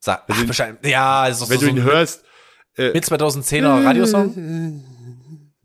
[0.00, 2.24] Sag, ach, wahrscheinlich, ja, ist doch Wenn so, du ihn so hörst,
[2.76, 4.84] äh, mit 2010er Radiosong.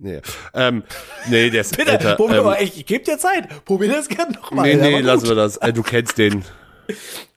[0.01, 0.21] Nee,
[0.53, 0.83] ähm,
[1.27, 2.15] nee, der ist Bitte, älter.
[2.15, 3.65] probier ähm, mal, ich, ich gebe dir Zeit.
[3.65, 4.65] Probier das gerne nochmal.
[4.65, 5.57] nee, nee, lassen wir das.
[5.57, 6.43] Äh, du kennst den.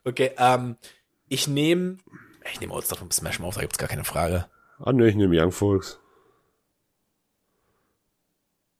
[0.04, 0.74] Okay, ähm,
[1.28, 1.98] ich nehme,
[2.52, 4.46] ich nehme Stars von Smash Mouth, da gibt's gar keine Frage.
[4.80, 6.00] Ah, nee, ich nehme Young Folks.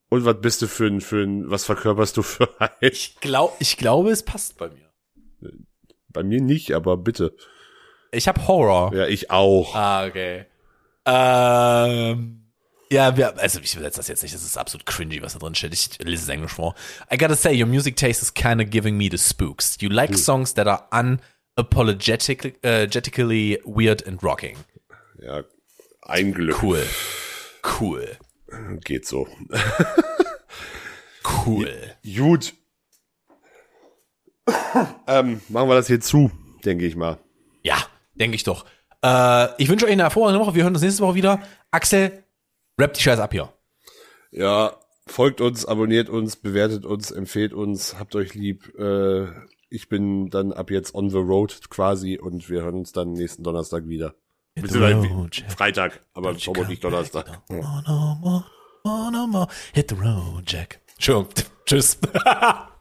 [0.08, 2.70] Und was bist du für ein, für ein, was verkörperst du für ein?
[2.80, 4.90] Ich, glaub, ich glaube, es passt bei mir.
[6.08, 7.36] Bei mir nicht, aber bitte.
[8.10, 8.92] Ich habe Horror.
[8.94, 9.74] Ja, ich auch.
[9.76, 10.46] Ah, okay.
[11.06, 12.41] Ähm,
[12.92, 15.54] ja, wir, also ich übersetze das jetzt nicht, das ist absolut cringy, was da drin
[15.54, 15.72] steht.
[15.72, 16.74] Ich lese es Englisch vor.
[17.12, 19.76] I gotta say, your music taste is kinda giving me the spooks.
[19.80, 24.56] You like songs that are unapologetically uh, weird and rocking.
[25.20, 25.42] Ja,
[26.02, 26.62] ein Glück.
[26.62, 26.84] Cool.
[27.62, 28.18] Cool.
[28.84, 29.26] Geht so.
[31.24, 31.94] Cool.
[32.04, 32.54] Gut.
[35.06, 36.30] ähm, machen wir das hier zu,
[36.64, 37.18] denke ich mal.
[37.62, 37.76] Ja,
[38.14, 38.66] denke ich doch.
[39.04, 40.54] Äh, ich wünsche euch eine hervorragende Woche.
[40.54, 41.40] Wir hören uns nächste Woche wieder.
[41.70, 42.21] Axel,
[42.82, 43.52] rap die Scheiße ab hier.
[44.30, 44.76] Ja,
[45.06, 48.74] folgt uns, abonniert uns, bewertet uns, empfehlt uns, habt euch lieb.
[48.78, 49.26] Äh,
[49.70, 53.42] ich bin dann ab jetzt on the road quasi und wir hören uns dann nächsten
[53.42, 54.14] Donnerstag wieder.
[54.54, 55.52] Beziehungsweise Jack.
[55.52, 57.40] Freitag, aber Don't nicht Donnerstag?
[57.48, 58.44] no more, no
[58.84, 59.48] more, no more.
[59.72, 60.80] Hit the road, Jack.
[60.98, 61.26] Schön.
[61.64, 61.98] Tschüss.